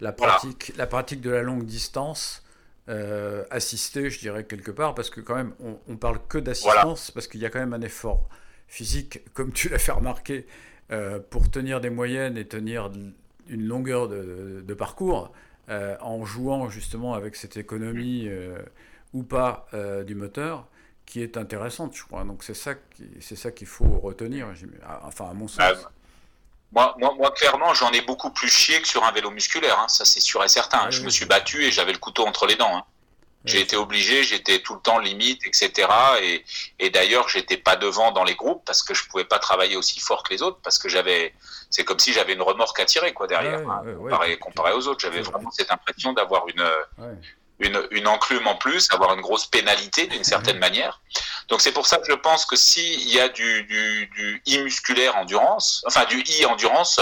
la, 0.00 0.12
pratique, 0.12 0.72
la 0.76 0.86
pratique 0.86 1.20
de 1.20 1.30
la 1.30 1.42
longue 1.42 1.64
distance. 1.64 2.42
Euh, 2.88 3.44
assistée, 3.50 4.08
je 4.08 4.18
dirais 4.18 4.44
quelque 4.44 4.70
part, 4.70 4.94
parce 4.94 5.10
que 5.10 5.20
quand 5.20 5.34
même, 5.34 5.52
on, 5.60 5.78
on 5.88 5.96
parle 5.96 6.20
que 6.26 6.38
d'assistance, 6.38 7.10
parce 7.10 7.26
qu'il 7.28 7.40
y 7.40 7.44
a 7.44 7.50
quand 7.50 7.58
même 7.58 7.74
un 7.74 7.82
effort 7.82 8.30
physique, 8.66 9.20
comme 9.34 9.52
tu 9.52 9.68
l'as 9.68 9.78
fait 9.78 9.92
remarquer, 9.92 10.46
euh, 10.90 11.18
pour 11.18 11.50
tenir 11.50 11.82
des 11.82 11.90
moyennes 11.90 12.38
et 12.38 12.46
tenir 12.46 12.90
une 13.48 13.66
longueur 13.66 14.08
de, 14.08 14.74
parcours 14.74 15.32
euh, 15.68 15.96
en 16.00 16.24
jouant 16.24 16.68
justement 16.68 17.14
avec 17.14 17.36
cette 17.36 17.56
économie 17.56 18.24
euh, 18.26 18.58
ou 19.12 19.22
pas 19.22 19.66
euh, 19.74 20.04
du 20.04 20.14
moteur 20.14 20.66
qui 21.06 21.22
est 21.22 21.36
intéressante, 21.36 21.96
je 21.96 22.04
crois. 22.04 22.24
Donc 22.24 22.44
c'est 22.44 22.54
ça 22.54 22.74
c'est 23.20 23.36
ça 23.36 23.50
qu'il 23.50 23.66
faut 23.66 23.98
retenir, 23.98 24.48
enfin 25.02 25.30
à 25.30 25.34
mon 25.34 25.48
sens. 25.48 25.60
moi, 26.72 26.94
moi, 26.98 27.14
moi, 27.16 27.30
clairement, 27.30 27.72
j'en 27.74 27.90
ai 27.92 28.02
beaucoup 28.02 28.30
plus 28.30 28.48
chié 28.48 28.80
que 28.82 28.88
sur 28.88 29.04
un 29.04 29.12
vélo 29.12 29.30
musculaire, 29.30 29.78
hein. 29.78 29.88
ça 29.88 30.04
c'est 30.04 30.20
sûr 30.20 30.44
et 30.44 30.48
certain. 30.48 30.80
Ah 30.82 30.90
je 30.90 31.02
me 31.02 31.10
suis 31.10 31.24
battu 31.24 31.64
et 31.64 31.70
j'avais 31.70 31.92
le 31.92 31.98
couteau 31.98 32.26
entre 32.26 32.46
les 32.46 32.56
dents. 32.56 32.76
Hein. 32.76 32.84
J'ai 33.44 33.60
été 33.60 33.76
obligé, 33.76 34.24
j'étais 34.24 34.58
tout 34.58 34.74
le 34.74 34.80
temps 34.80 34.98
limite, 34.98 35.46
etc. 35.46 35.88
Et, 36.22 36.44
et 36.80 36.90
d'ailleurs, 36.90 37.28
j'étais 37.28 37.56
pas 37.56 37.76
devant 37.76 38.10
dans 38.10 38.24
les 38.24 38.34
groupes 38.34 38.62
parce 38.66 38.82
que 38.82 38.94
je 38.94 39.04
pouvais 39.08 39.24
pas 39.24 39.38
travailler 39.38 39.76
aussi 39.76 40.00
fort 40.00 40.22
que 40.22 40.34
les 40.34 40.42
autres 40.42 40.58
parce 40.62 40.78
que 40.78 40.88
j'avais, 40.88 41.32
c'est 41.70 41.84
comme 41.84 41.98
si 41.98 42.12
j'avais 42.12 42.34
une 42.34 42.42
remorque 42.42 42.78
à 42.80 42.84
tirer 42.84 43.14
quoi 43.14 43.26
derrière, 43.26 43.60
hein, 43.60 43.82
comparé, 44.40 44.72
aux 44.72 44.86
autres. 44.88 45.00
J'avais 45.00 45.22
vraiment 45.22 45.50
cette 45.50 45.70
impression 45.70 46.12
d'avoir 46.12 46.48
une, 46.48 46.68
une, 47.60 47.86
une 47.90 48.08
enclume 48.08 48.46
en 48.46 48.56
plus, 48.56 48.88
avoir 48.92 49.14
une 49.14 49.20
grosse 49.20 49.46
pénalité 49.46 50.08
d'une 50.08 50.24
certaine 50.34 50.58
manière. 50.58 51.00
Donc 51.48 51.60
c'est 51.60 51.72
pour 51.72 51.86
ça 51.86 51.98
que 51.98 52.06
je 52.10 52.16
pense 52.16 52.44
que 52.44 52.56
s'il 52.56 53.08
y 53.08 53.20
a 53.20 53.28
du, 53.28 53.64
du, 53.64 54.06
du 54.08 54.42
I 54.46 54.58
musculaire 54.58 55.16
endurance, 55.16 55.82
enfin 55.86 56.04
du 56.06 56.22
I 56.26 56.44
endurance, 56.44 57.00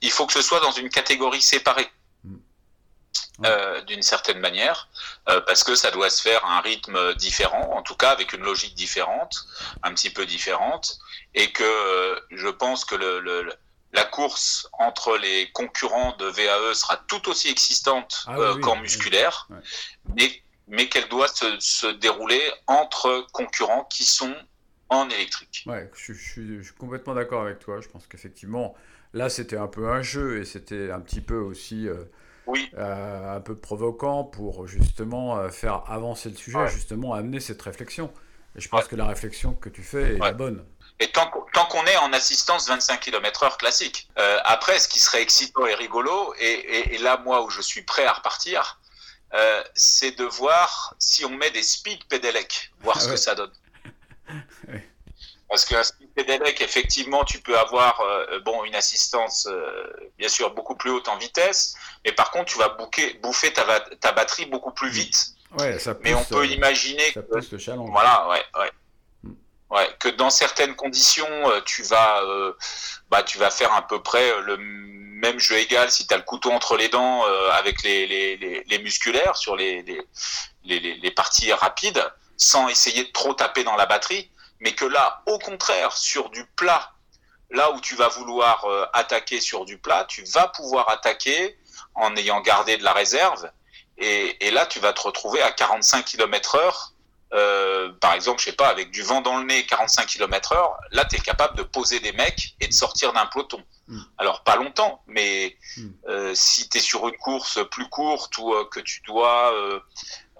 il 0.00 0.10
faut 0.10 0.26
que 0.26 0.32
ce 0.32 0.42
soit 0.42 0.60
dans 0.60 0.72
une 0.72 0.88
catégorie 0.88 1.42
séparée. 1.42 1.88
Euh, 3.44 3.80
d'une 3.82 4.02
certaine 4.02 4.38
manière, 4.38 4.88
euh, 5.28 5.40
parce 5.40 5.64
que 5.64 5.74
ça 5.74 5.90
doit 5.90 6.08
se 6.08 6.22
faire 6.22 6.44
à 6.44 6.58
un 6.58 6.60
rythme 6.60 7.14
différent, 7.14 7.76
en 7.76 7.82
tout 7.82 7.96
cas 7.96 8.10
avec 8.10 8.32
une 8.32 8.42
logique 8.44 8.76
différente, 8.76 9.48
un 9.82 9.92
petit 9.92 10.10
peu 10.10 10.24
différente, 10.24 11.00
et 11.34 11.50
que 11.50 11.64
euh, 11.64 12.20
je 12.30 12.46
pense 12.46 12.84
que 12.84 12.94
le, 12.94 13.18
le, 13.18 13.52
la 13.92 14.04
course 14.04 14.68
entre 14.78 15.16
les 15.16 15.50
concurrents 15.50 16.14
de 16.16 16.26
VAE 16.26 16.74
sera 16.74 16.96
tout 17.08 17.28
aussi 17.28 17.50
existante 17.50 18.24
ah 18.28 18.54
qu'en 18.62 18.76
musculaire, 18.76 19.48
mais, 20.14 20.30
mais 20.68 20.88
qu'elle 20.88 21.08
doit 21.08 21.26
se, 21.26 21.58
se, 21.58 21.88
dérouler 21.88 22.40
entre 22.68 23.26
concurrents 23.32 23.82
qui 23.90 24.04
sont 24.04 24.36
en 24.90 25.10
électrique. 25.10 25.64
Ouais, 25.66 25.90
je, 25.96 26.12
je 26.12 26.62
suis 26.62 26.74
complètement 26.78 27.14
d'accord 27.14 27.42
avec 27.42 27.58
toi. 27.58 27.80
Je 27.80 27.88
pense 27.88 28.06
qu'effectivement, 28.06 28.76
là, 29.12 29.28
c'était 29.28 29.56
un 29.56 29.66
peu 29.66 29.90
un 29.90 30.02
jeu 30.02 30.38
et 30.38 30.44
c'était 30.44 30.92
un 30.92 31.00
petit 31.00 31.20
peu 31.20 31.36
aussi 31.36 31.88
oui. 32.46 32.70
Euh, 32.76 33.36
un 33.36 33.40
peu 33.40 33.56
provoquant 33.56 34.24
pour 34.24 34.66
justement 34.66 35.38
euh, 35.38 35.50
faire 35.50 35.84
avancer 35.88 36.28
le 36.28 36.36
sujet, 36.36 36.68
justement 36.68 37.14
amener 37.14 37.40
cette 37.40 37.60
réflexion. 37.62 38.12
Et 38.56 38.60
je 38.60 38.68
pense 38.68 38.86
que 38.86 38.96
la 38.96 39.06
réflexion 39.06 39.54
que 39.54 39.68
tu 39.68 39.82
fais 39.82 40.14
est 40.14 40.18
la 40.18 40.32
bonne. 40.32 40.64
Et 41.00 41.10
tant, 41.10 41.28
qu'on 41.28 41.84
est 41.86 41.96
en 41.96 42.12
assistance 42.12 42.68
25 42.68 43.00
km/h 43.00 43.56
classique. 43.56 44.08
Euh, 44.16 44.38
après, 44.44 44.78
ce 44.78 44.86
qui 44.86 45.00
serait 45.00 45.22
excitant 45.22 45.66
et 45.66 45.74
rigolo, 45.74 46.32
et, 46.38 46.98
là, 46.98 47.20
moi, 47.24 47.42
où 47.42 47.50
je 47.50 47.60
suis 47.60 47.82
prêt 47.82 48.04
à 48.04 48.12
repartir, 48.12 48.80
c'est 49.74 50.12
de 50.12 50.24
voir 50.24 50.94
si 51.00 51.24
on 51.24 51.30
met 51.30 51.50
des 51.50 51.64
speed 51.64 52.04
pedelec, 52.04 52.72
voir 52.80 53.00
ce 53.00 53.08
que 53.08 53.16
ça 53.16 53.34
donne. 53.34 53.50
oui. 54.68 54.78
Parce 55.54 55.66
qu'un 55.66 55.84
speed 55.84 56.12
pedelec, 56.14 56.60
effectivement, 56.62 57.22
tu 57.22 57.38
peux 57.38 57.56
avoir 57.56 58.00
euh, 58.00 58.40
bon 58.40 58.64
une 58.64 58.74
assistance 58.74 59.46
euh, 59.48 59.86
bien 60.18 60.28
sûr 60.28 60.52
beaucoup 60.52 60.74
plus 60.74 60.90
haute 60.90 61.06
en 61.06 61.16
vitesse, 61.16 61.76
mais 62.04 62.10
par 62.10 62.32
contre, 62.32 62.46
tu 62.46 62.58
vas 62.58 62.70
bouquer, 62.70 63.14
bouffer 63.22 63.52
ta, 63.52 63.62
ta, 64.00 64.10
batterie 64.10 64.46
beaucoup 64.46 64.72
plus 64.72 64.90
vite. 64.90 65.28
Ouais, 65.60 65.78
ça 65.78 65.94
mais 66.00 66.12
on 66.12 66.24
peut 66.24 66.38
euh, 66.40 66.46
imaginer 66.46 67.04
ça 67.12 67.22
que, 67.22 67.52
le 67.52 67.58
challenge. 67.58 67.88
voilà, 67.88 68.28
ouais, 68.30 68.44
ouais. 68.58 68.72
Mm. 69.22 69.34
Ouais, 69.70 69.88
que 70.00 70.08
dans 70.08 70.28
certaines 70.28 70.74
conditions, 70.74 71.52
tu 71.64 71.84
vas, 71.84 72.20
bah, 73.08 73.22
tu 73.22 73.38
vas 73.38 73.52
faire 73.52 73.72
à 73.74 73.86
peu 73.86 74.02
près 74.02 74.32
le 74.40 74.56
même 74.56 75.38
jeu 75.38 75.58
égal 75.58 75.88
si 75.88 76.04
tu 76.04 76.14
as 76.14 76.16
le 76.16 76.24
couteau 76.24 76.50
entre 76.50 76.76
les 76.76 76.88
dents 76.88 77.22
avec 77.52 77.84
les, 77.84 78.08
les, 78.08 78.64
les, 78.66 78.78
musculaires 78.80 79.36
sur 79.36 79.54
les, 79.54 79.84
les, 80.64 81.10
parties 81.12 81.52
rapides, 81.52 82.04
sans 82.36 82.66
essayer 82.66 83.04
de 83.04 83.12
trop 83.12 83.34
taper 83.34 83.62
dans 83.62 83.76
la 83.76 83.86
batterie 83.86 84.32
mais 84.60 84.74
que 84.74 84.84
là, 84.84 85.22
au 85.26 85.38
contraire, 85.38 85.96
sur 85.96 86.30
du 86.30 86.44
plat, 86.56 86.92
là 87.50 87.72
où 87.72 87.80
tu 87.80 87.94
vas 87.94 88.08
vouloir 88.08 88.64
euh, 88.64 88.86
attaquer 88.92 89.40
sur 89.40 89.64
du 89.64 89.78
plat, 89.78 90.04
tu 90.08 90.24
vas 90.24 90.48
pouvoir 90.48 90.88
attaquer 90.88 91.58
en 91.94 92.14
ayant 92.16 92.40
gardé 92.40 92.76
de 92.76 92.84
la 92.84 92.92
réserve. 92.92 93.50
Et, 93.96 94.50
là, 94.50 94.66
tu 94.66 94.80
vas 94.80 94.92
te 94.92 95.02
retrouver 95.02 95.40
à 95.40 95.52
45 95.52 96.04
km 96.04 96.56
heure 96.56 96.94
euh, 97.34 97.90
par 98.00 98.14
exemple, 98.14 98.38
je 98.38 98.44
sais 98.46 98.52
pas, 98.52 98.68
avec 98.68 98.92
du 98.92 99.02
vent 99.02 99.20
dans 99.20 99.38
le 99.38 99.44
nez, 99.44 99.66
45 99.66 100.06
km 100.06 100.52
heure, 100.52 100.78
là, 100.92 101.04
tu 101.04 101.16
es 101.16 101.18
capable 101.18 101.56
de 101.56 101.64
poser 101.64 101.98
des 101.98 102.12
mecs 102.12 102.54
et 102.60 102.68
de 102.68 102.72
sortir 102.72 103.12
d'un 103.12 103.26
peloton. 103.26 103.60
Mm. 103.88 104.00
Alors, 104.18 104.44
pas 104.44 104.54
longtemps, 104.54 105.02
mais 105.08 105.56
mm. 105.76 105.88
euh, 106.08 106.32
si 106.34 106.68
tu 106.68 106.78
es 106.78 106.80
sur 106.80 107.08
une 107.08 107.16
course 107.16 107.58
plus 107.72 107.88
courte 107.88 108.38
ou 108.38 108.54
euh, 108.54 108.64
que 108.70 108.78
tu 108.78 109.00
dois, 109.02 109.52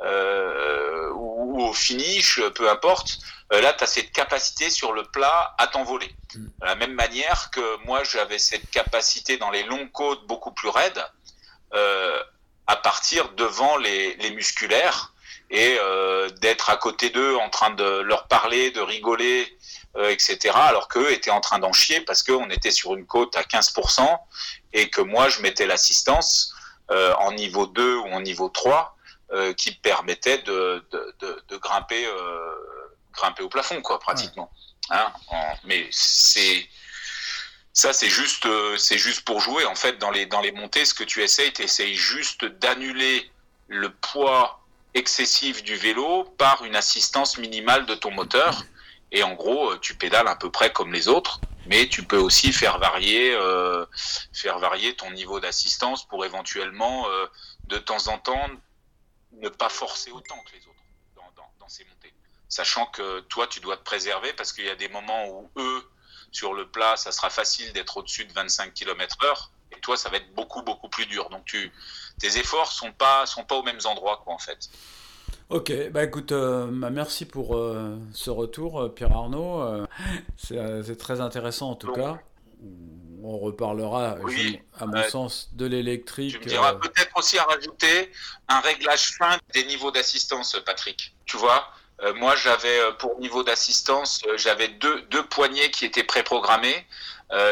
ou, 0.02 1.62
au 1.62 1.72
finish, 1.72 2.40
peu 2.54 2.68
importe, 2.70 3.18
là, 3.50 3.72
tu 3.72 3.84
as 3.84 3.86
cette 3.86 4.12
capacité 4.12 4.70
sur 4.70 4.92
le 4.92 5.04
plat 5.04 5.54
à 5.58 5.66
t'envoler. 5.66 6.14
Mm. 6.34 6.44
De 6.44 6.66
la 6.66 6.74
même 6.74 6.94
manière 6.94 7.50
que 7.50 7.84
moi, 7.86 8.02
j'avais 8.04 8.38
cette 8.38 8.70
capacité 8.70 9.36
dans 9.36 9.50
les 9.50 9.62
longues 9.62 9.92
côtes 9.92 10.26
beaucoup 10.26 10.52
plus 10.52 10.68
raides, 10.68 11.04
à 12.66 12.76
partir 12.76 13.30
devant 13.32 13.76
les, 13.76 14.14
les 14.16 14.30
musculaires 14.30 15.14
et 15.50 15.76
euh, 15.80 16.28
d'être 16.40 16.70
à 16.70 16.76
côté 16.76 17.10
d'eux 17.10 17.36
en 17.36 17.50
train 17.50 17.70
de 17.70 18.00
leur 18.00 18.26
parler, 18.26 18.70
de 18.70 18.80
rigoler, 18.80 19.56
euh, 19.96 20.10
etc. 20.10 20.52
Alors 20.54 20.88
qu'eux 20.88 21.12
étaient 21.12 21.30
en 21.30 21.40
train 21.40 21.58
d'en 21.58 21.72
chier 21.72 22.00
parce 22.00 22.22
qu'on 22.22 22.50
était 22.50 22.70
sur 22.70 22.94
une 22.94 23.06
côte 23.06 23.36
à 23.36 23.42
15% 23.42 24.18
et 24.72 24.90
que 24.90 25.00
moi 25.00 25.28
je 25.28 25.40
mettais 25.42 25.66
l'assistance 25.66 26.54
euh, 26.90 27.14
en 27.14 27.32
niveau 27.32 27.66
2 27.66 27.96
ou 27.96 28.06
en 28.06 28.20
niveau 28.20 28.48
3 28.48 28.93
qui 29.56 29.72
permettait 29.72 30.38
de, 30.38 30.84
de, 30.92 31.14
de, 31.20 31.42
de 31.48 31.56
grimper, 31.56 32.06
grimper 33.12 33.42
au 33.42 33.48
plafond, 33.48 33.82
quoi, 33.82 33.98
pratiquement. 33.98 34.50
Hein 34.90 35.12
mais 35.64 35.88
c'est 35.90 36.68
ça, 37.72 37.92
c'est 37.92 38.08
juste, 38.08 38.46
c'est 38.78 38.98
juste 38.98 39.22
pour 39.22 39.40
jouer. 39.40 39.64
En 39.64 39.74
fait, 39.74 39.98
dans 39.98 40.10
les, 40.10 40.26
dans 40.26 40.40
les 40.40 40.52
montées, 40.52 40.84
ce 40.84 40.94
que 40.94 41.04
tu 41.04 41.22
essayes, 41.22 41.52
tu 41.52 41.62
essayes 41.62 41.96
juste 41.96 42.44
d'annuler 42.44 43.28
le 43.68 43.90
poids 43.90 44.60
excessif 44.94 45.62
du 45.64 45.76
vélo 45.76 46.24
par 46.38 46.64
une 46.64 46.76
assistance 46.76 47.36
minimale 47.38 47.86
de 47.86 47.94
ton 47.94 48.12
moteur. 48.12 48.62
Et 49.12 49.22
en 49.22 49.34
gros, 49.34 49.72
euh, 49.72 49.78
tu 49.80 49.94
pédales 49.94 50.28
à 50.28 50.36
peu 50.36 50.50
près 50.50 50.72
comme 50.72 50.92
les 50.92 51.08
autres, 51.08 51.40
mais 51.66 51.88
tu 51.88 52.02
peux 52.04 52.18
aussi 52.18 52.52
faire 52.52 52.78
varier, 52.78 53.32
euh, 53.32 53.84
faire 54.32 54.58
varier 54.58 54.94
ton 54.94 55.10
niveau 55.10 55.40
d'assistance 55.40 56.06
pour 56.06 56.24
éventuellement, 56.24 57.08
euh, 57.08 57.26
de 57.68 57.78
temps 57.78 58.08
en 58.08 58.18
temps, 58.18 58.48
ne 59.40 59.48
pas 59.48 59.68
forcer 59.68 60.10
autant 60.10 60.38
que 60.44 60.52
les 60.52 60.66
autres 60.66 60.74
dans, 61.58 61.68
ces 61.68 61.84
montées. 61.84 62.12
Sachant 62.48 62.86
que 62.86 63.20
toi, 63.20 63.46
tu 63.46 63.60
dois 63.60 63.76
te 63.76 63.82
préserver 63.82 64.32
parce 64.34 64.52
qu'il 64.52 64.66
y 64.66 64.70
a 64.70 64.76
des 64.76 64.88
moments 64.88 65.28
où 65.28 65.50
eux, 65.56 65.90
sur 66.30 66.52
le 66.52 66.68
plat, 66.68 66.96
ça 66.96 67.10
sera 67.10 67.30
facile 67.30 67.72
d'être 67.72 67.96
au-dessus 67.96 68.26
de 68.26 68.32
25 68.32 68.74
km 68.74 69.16
heure, 69.24 69.50
et 69.72 69.80
toi, 69.80 69.96
ça 69.96 70.10
va 70.10 70.18
être 70.18 70.34
beaucoup, 70.34 70.62
beaucoup 70.62 70.88
plus 70.88 71.06
dur. 71.06 71.30
Donc, 71.30 71.44
tu, 71.46 71.72
tes 72.18 72.38
efforts 72.38 72.70
sont 72.72 72.92
pas 72.92 73.26
sont 73.26 73.44
pas 73.44 73.56
aux 73.56 73.62
mêmes 73.62 73.80
endroits 73.84 74.20
quoi 74.24 74.34
en 74.34 74.38
fait. 74.38 74.68
Ok, 75.50 75.72
bah 75.90 76.02
écoute, 76.04 76.32
euh, 76.32 76.66
bah, 76.70 76.90
merci 76.90 77.26
pour 77.26 77.54
euh, 77.54 77.98
ce 78.12 78.30
retour, 78.30 78.80
euh, 78.80 78.88
Pierre 78.88 79.12
Arnaud. 79.12 79.86
c'est 80.36 80.96
très 80.98 81.20
intéressant 81.20 81.70
en 81.70 81.76
tout 81.76 81.92
cas. 81.92 82.18
On 83.26 83.38
reparlera, 83.38 84.16
à 84.78 84.86
mon 84.86 85.02
sens, 85.08 85.48
de 85.52 85.64
l'électrique. 85.64 86.32
Tu 86.32 86.38
me 86.40 86.44
diras 86.44 86.74
peut-être 86.74 87.16
aussi 87.16 87.38
à 87.38 87.44
rajouter 87.44 88.12
un 88.48 88.60
réglage 88.60 89.12
fin 89.18 89.38
des 89.54 89.64
niveaux 89.64 89.90
d'assistance, 89.90 90.56
Patrick. 90.66 91.14
Tu 91.24 91.38
vois, 91.38 91.66
moi 92.16 92.36
j'avais 92.36 92.78
pour 92.98 93.18
niveau 93.18 93.42
d'assistance, 93.42 94.20
j'avais 94.36 94.68
deux, 94.68 95.00
deux 95.10 95.24
poignées 95.24 95.70
qui 95.70 95.86
étaient 95.86 96.04
préprogrammées. 96.04 96.86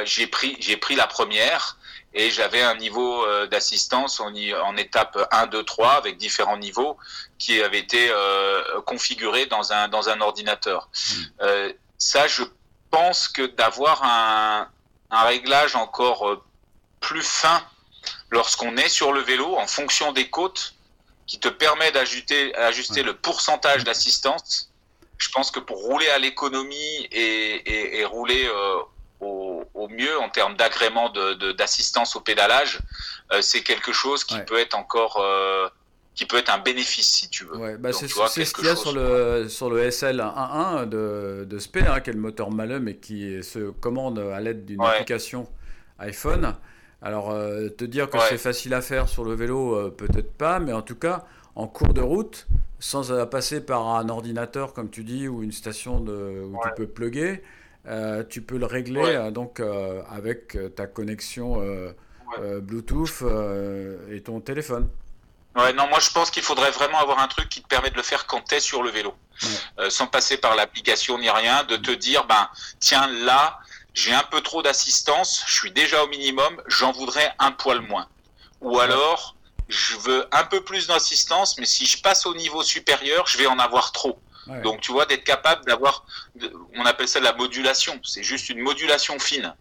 j'ai 0.04 0.26
pris 0.26 0.56
j'ai 0.60 0.76
pris 0.76 0.94
la 0.94 1.06
première 1.06 1.78
et 2.14 2.30
j'avais 2.30 2.62
un 2.62 2.74
niveau 2.74 3.24
euh, 3.24 3.46
d'assistance 3.46 4.20
en, 4.20 4.32
en, 4.34 4.76
étape 4.76 5.18
1, 5.30 5.46
2, 5.46 5.62
3 5.62 5.92
avec 5.92 6.18
différents 6.18 6.58
niveaux 6.58 6.96
qui 7.38 7.62
avaient 7.62 7.78
été 7.78 8.10
euh, 8.10 8.80
configurés 8.82 9.46
dans 9.46 9.72
un, 9.72 9.88
dans 9.88 10.08
un 10.08 10.20
ordinateur. 10.20 10.88
Hmm. 10.92 11.22
Euh, 11.40 11.72
ça, 11.98 12.26
je 12.28 12.42
pense 12.90 13.28
que 13.28 13.46
d'avoir 13.46 14.02
un, 14.04 14.68
un, 15.12 15.22
réglage 15.22 15.76
encore 15.76 16.28
euh, 16.28 16.42
plus 17.00 17.22
fin 17.22 17.62
lorsqu'on 18.30 18.76
est 18.76 18.88
sur 18.88 19.12
le 19.12 19.20
vélo 19.20 19.56
en 19.56 19.66
fonction 19.66 20.12
des 20.12 20.28
côtes 20.28 20.74
qui 21.26 21.38
te 21.38 21.48
permet 21.48 21.92
d'ajuster 21.92 22.54
ajuster 22.56 23.02
le 23.02 23.14
pourcentage 23.14 23.84
d'assistance. 23.84 24.70
Je 25.18 25.28
pense 25.30 25.50
que 25.52 25.60
pour 25.60 25.78
rouler 25.78 26.08
à 26.10 26.18
l'économie 26.18 27.08
et, 27.12 27.54
et, 27.54 28.00
et, 28.00 28.04
rouler 28.04 28.44
euh, 28.44 28.78
au, 29.20 29.88
mieux 29.88 30.18
en 30.18 30.28
termes 30.28 30.56
d'agrément 30.56 31.10
d'assistance 31.56 32.14
de, 32.14 32.18
au 32.18 32.20
pédalage, 32.20 32.80
euh, 33.32 33.42
c'est 33.42 33.62
quelque 33.62 33.92
chose 33.92 34.24
qui 34.24 34.38
peut 34.40 34.58
être 34.58 34.74
encore 34.74 35.18
euh, 35.18 35.68
qui 36.14 36.26
peut 36.26 36.38
être 36.38 36.54
un 36.54 36.58
bénéfice 36.58 37.08
si 37.08 37.28
tu 37.28 37.44
veux. 37.44 37.76
Bah, 37.78 37.92
c'est 37.92 38.08
ce 38.08 38.54
qu'il 38.54 38.66
y 38.66 38.68
a 38.68 38.76
sur 38.76 38.92
le, 38.92 39.48
sur 39.48 39.70
le 39.70 39.90
SL 39.90 40.20
1.1 40.20 40.88
de, 40.88 41.46
de 41.48 41.58
SP, 41.58 41.78
hein, 41.86 42.00
qui 42.00 42.10
est 42.10 42.12
le 42.12 42.20
moteur 42.20 42.50
Malum 42.50 42.88
et 42.88 42.96
qui 42.96 43.42
se 43.42 43.70
commande 43.70 44.18
à 44.18 44.40
l'aide 44.40 44.64
d'une 44.64 44.82
application 44.82 45.46
iPhone. 45.98 46.54
Alors, 47.00 47.30
euh, 47.30 47.68
te 47.68 47.84
dire 47.84 48.08
que 48.10 48.18
c'est 48.28 48.38
facile 48.38 48.74
à 48.74 48.80
faire 48.80 49.08
sur 49.08 49.24
le 49.24 49.34
vélo, 49.34 49.90
peut-être 49.90 50.32
pas, 50.32 50.60
mais 50.60 50.72
en 50.72 50.82
tout 50.82 50.94
cas, 50.96 51.24
en 51.56 51.66
cours 51.66 51.94
de 51.94 52.00
route, 52.00 52.46
sans 52.78 53.26
passer 53.26 53.60
par 53.60 53.88
un 53.88 54.08
ordinateur, 54.08 54.72
comme 54.72 54.90
tu 54.90 55.04
dis, 55.04 55.28
ou 55.28 55.42
une 55.42 55.52
station 55.52 56.00
de, 56.00 56.44
où 56.44 56.58
tu 56.62 56.68
peux 56.76 56.86
plugger, 56.86 57.42
euh, 57.86 58.22
tu 58.28 58.42
peux 58.42 58.58
le 58.58 58.66
régler 58.66 59.02
euh, 59.02 59.30
donc 59.32 59.58
euh, 59.58 60.02
avec 60.08 60.56
ta 60.76 60.86
connexion 60.86 61.60
Bluetooth 62.62 63.24
et 64.10 64.20
ton 64.20 64.40
téléphone. 64.40 64.88
Ouais, 65.54 65.72
non, 65.72 65.86
moi 65.88 66.00
je 66.00 66.10
pense 66.10 66.30
qu'il 66.30 66.42
faudrait 66.42 66.70
vraiment 66.70 66.98
avoir 66.98 67.18
un 67.18 67.28
truc 67.28 67.48
qui 67.48 67.62
te 67.62 67.68
permet 67.68 67.90
de 67.90 67.96
le 67.96 68.02
faire 68.02 68.26
quand 68.26 68.40
tu 68.48 68.54
es 68.54 68.60
sur 68.60 68.82
le 68.82 68.90
vélo, 68.90 69.14
sans 69.88 70.06
passer 70.06 70.36
par 70.38 70.56
l'application 70.56 71.18
ni 71.18 71.28
rien, 71.28 71.64
de 71.64 71.76
te 71.76 71.90
dire, 71.90 72.24
ben 72.24 72.48
tiens 72.80 73.06
là, 73.06 73.58
j'ai 73.94 74.14
un 74.14 74.22
peu 74.22 74.40
trop 74.40 74.62
d'assistance, 74.62 75.44
je 75.46 75.54
suis 75.54 75.70
déjà 75.70 76.02
au 76.02 76.08
minimum, 76.08 76.62
j'en 76.66 76.92
voudrais 76.92 77.34
un 77.38 77.52
poil 77.52 77.80
moins. 77.82 78.08
Ou 78.62 78.80
alors, 78.80 79.36
je 79.68 79.96
veux 79.96 80.26
un 80.32 80.44
peu 80.44 80.62
plus 80.64 80.86
d'assistance, 80.86 81.58
mais 81.58 81.66
si 81.66 81.84
je 81.84 82.00
passe 82.00 82.24
au 82.24 82.34
niveau 82.34 82.62
supérieur, 82.62 83.26
je 83.26 83.36
vais 83.36 83.46
en 83.46 83.58
avoir 83.58 83.92
trop. 83.92 84.18
Donc, 84.62 84.80
tu 84.80 84.90
vois, 84.90 85.06
d'être 85.06 85.24
capable 85.24 85.64
d'avoir, 85.66 86.04
on 86.74 86.84
appelle 86.84 87.06
ça 87.06 87.20
la 87.20 87.32
modulation. 87.32 88.00
C'est 88.02 88.24
juste 88.24 88.48
une 88.48 88.60
modulation 88.60 89.18
fine. 89.18 89.54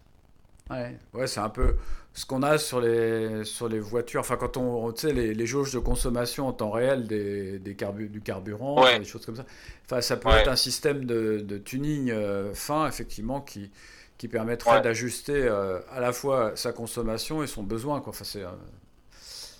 Ouais, 0.70 0.98
ouais 1.12 1.26
c'est 1.26 1.40
un 1.40 1.50
peu 1.50 1.76
ce 2.14 2.26
qu'on 2.26 2.42
a 2.42 2.58
sur 2.58 2.80
les, 2.80 3.44
sur 3.44 3.68
les 3.68 3.80
voitures. 3.80 4.20
Enfin, 4.20 4.36
quand 4.36 4.56
on, 4.56 4.92
tu 4.92 5.00
sais, 5.02 5.12
les, 5.12 5.34
les 5.34 5.46
jauges 5.46 5.72
de 5.72 5.78
consommation 5.78 6.46
en 6.46 6.52
temps 6.52 6.70
réel 6.70 7.06
des, 7.06 7.58
des 7.58 7.74
du 7.74 8.20
carburant, 8.20 8.84
des 8.98 9.04
choses 9.04 9.24
comme 9.24 9.36
ça. 9.36 9.46
Enfin, 9.86 10.00
ça 10.00 10.16
peut 10.16 10.30
être 10.30 10.48
un 10.48 10.56
système 10.56 11.04
de, 11.04 11.40
de 11.40 11.58
tuning 11.58 12.10
euh, 12.10 12.54
fin, 12.54 12.86
effectivement, 12.86 13.40
qui, 13.40 13.70
qui 14.18 14.28
permettrait 14.28 14.82
d'ajuster 14.82 15.32
euh, 15.34 15.80
à 15.90 16.00
la 16.00 16.12
fois 16.12 16.52
sa 16.54 16.72
consommation 16.72 17.42
et 17.42 17.46
son 17.46 17.62
besoin. 17.62 18.00
Quoi. 18.00 18.10
Enfin, 18.10 18.24
c'est, 18.24 18.44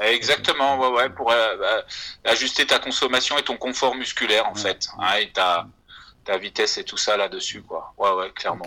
Exactement, 0.00 0.80
ouais, 0.80 0.96
ouais, 0.96 1.10
pour 1.10 1.30
euh, 1.30 1.82
ajuster 2.24 2.66
ta 2.66 2.78
consommation 2.80 3.38
et 3.38 3.42
ton 3.42 3.56
confort 3.56 3.94
musculaire 3.94 4.48
en 4.48 4.54
fait, 4.54 4.88
hein, 4.98 5.14
et 5.20 5.30
ta, 5.30 5.68
ta 6.24 6.38
vitesse 6.38 6.76
et 6.78 6.84
tout 6.84 6.96
ça 6.96 7.16
là-dessus, 7.16 7.62
quoi. 7.62 7.94
Ouais, 7.98 8.10
ouais, 8.10 8.30
clairement. 8.32 8.66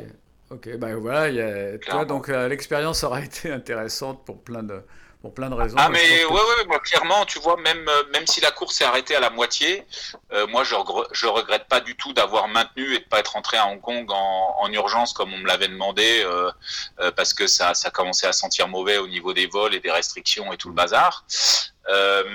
Ok, 0.51 0.69
ben 0.77 0.95
voilà, 0.95 1.29
y 1.29 1.41
a... 1.41 1.77
toi, 1.79 2.05
donc 2.05 2.29
euh, 2.29 2.47
l'expérience 2.47 3.03
aura 3.03 3.21
été 3.23 3.51
intéressante 3.51 4.23
pour 4.25 4.43
plein 4.43 4.63
de, 4.63 4.81
pour 5.25 5.33
plein 5.33 5.49
de 5.49 5.55
raisons. 5.55 5.75
Ah 5.79 5.89
mais 5.89 6.23
ouais, 6.23 6.31
ouais, 6.31 6.65
moi 6.67 6.79
clairement, 6.81 7.25
tu 7.25 7.39
vois, 7.39 7.57
même 7.57 7.89
euh, 7.89 8.03
même 8.13 8.27
si 8.27 8.41
la 8.41 8.51
course 8.51 8.75
s'est 8.75 8.83
arrêtée 8.83 9.15
à 9.15 9.19
la 9.19 9.31
moitié, 9.31 9.83
euh, 10.31 10.45
moi 10.45 10.63
je, 10.63 10.75
je 11.13 11.25
regrette 11.25 11.67
pas 11.67 11.79
du 11.79 11.95
tout 11.95 12.13
d'avoir 12.13 12.47
maintenu 12.47 12.93
et 12.93 12.99
de 12.99 13.05
pas 13.05 13.21
être 13.21 13.31
rentré 13.33 13.57
à 13.57 13.65
Hong 13.65 13.81
Kong 13.81 14.05
en, 14.11 14.55
en 14.59 14.71
urgence 14.71 15.13
comme 15.13 15.33
on 15.33 15.39
me 15.39 15.47
l'avait 15.47 15.67
demandé, 15.67 16.21
euh, 16.23 16.51
euh, 16.99 17.11
parce 17.11 17.33
que 17.33 17.47
ça 17.47 17.73
ça 17.73 17.89
commençait 17.89 18.27
à 18.27 18.33
sentir 18.33 18.67
mauvais 18.67 18.99
au 18.99 19.07
niveau 19.07 19.33
des 19.33 19.47
vols 19.47 19.73
et 19.73 19.79
des 19.79 19.89
restrictions 19.89 20.53
et 20.53 20.57
tout 20.57 20.69
le 20.69 20.75
bazar. 20.75 21.25